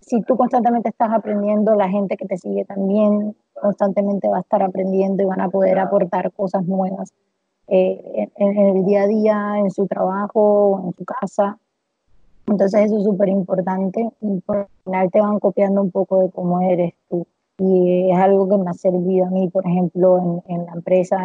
[0.00, 4.62] si tú constantemente estás aprendiendo, la gente que te sigue también constantemente va a estar
[4.62, 7.12] aprendiendo y van a poder aportar cosas nuevas
[7.68, 11.58] eh, en, el día a día, en su trabajo, en su casa.
[12.46, 16.60] Entonces eso es súper importante y por final te van copiando un poco de cómo
[16.60, 17.26] eres tú.
[17.58, 21.18] Y es algo que me ha servido a mí, por ejemplo, en, la empresa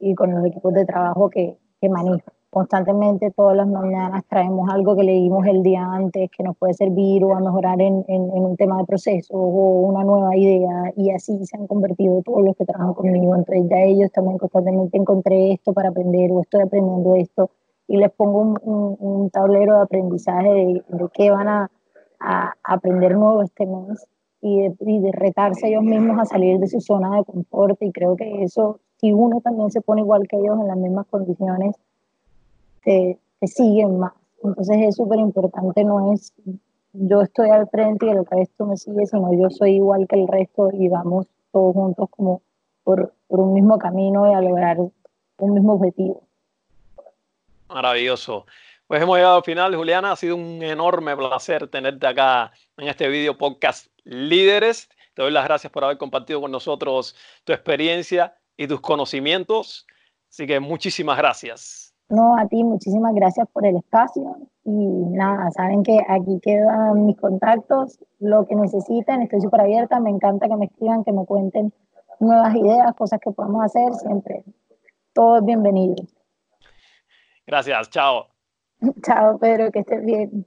[0.00, 4.96] y, con los equipos de trabajo que, que manejo constantemente todas las mañanas traemos algo
[4.96, 8.56] que leímos el día antes que nos puede servir o a mejorar en, en, un
[8.56, 12.64] tema de proceso o una nueva idea y así se han convertido todos los que
[12.64, 13.34] trabajan conmigo.
[13.36, 17.50] Entonces ya ellos también constantemente encontré esto para aprender o estoy aprendiendo esto
[17.86, 21.70] y les pongo un, un, tablero de aprendizaje de, de qué van a,
[22.20, 24.06] a, aprender nuevo este mes
[24.40, 27.92] y de, y de retarse ellos mismos a salir de su zona de confort y
[27.92, 31.76] creo que eso, si uno también se pone igual que ellos en las mismas condiciones,
[32.84, 34.12] te, siguen más.
[34.42, 36.32] Entonces es súper importante, no es
[36.92, 40.26] yo estoy al frente y el resto me sigue, sino yo soy igual que el
[40.26, 42.40] resto y vamos todos juntos como
[42.82, 46.22] por, por un mismo camino y a lograr un mismo objetivo.
[47.68, 48.46] Maravilloso.
[48.88, 50.12] Pues hemos llegado al final, Juliana.
[50.12, 54.88] Ha sido un enorme placer tenerte acá en este video podcast Líderes.
[55.12, 57.14] Te doy las gracias por haber compartido con nosotros
[57.44, 59.86] tu experiencia y tus conocimientos.
[60.30, 61.94] Así que muchísimas gracias.
[62.08, 67.18] No, a ti muchísimas gracias por el espacio y nada, saben que aquí quedan mis
[67.18, 71.74] contactos, lo que necesiten, estoy súper abierta, me encanta que me escriban, que me cuenten
[72.20, 74.44] nuevas ideas, cosas que podamos hacer, siempre
[75.12, 75.96] todo es bienvenido.
[77.46, 78.37] Gracias, chao.
[79.04, 80.46] Chao, Pedro, que estés bien.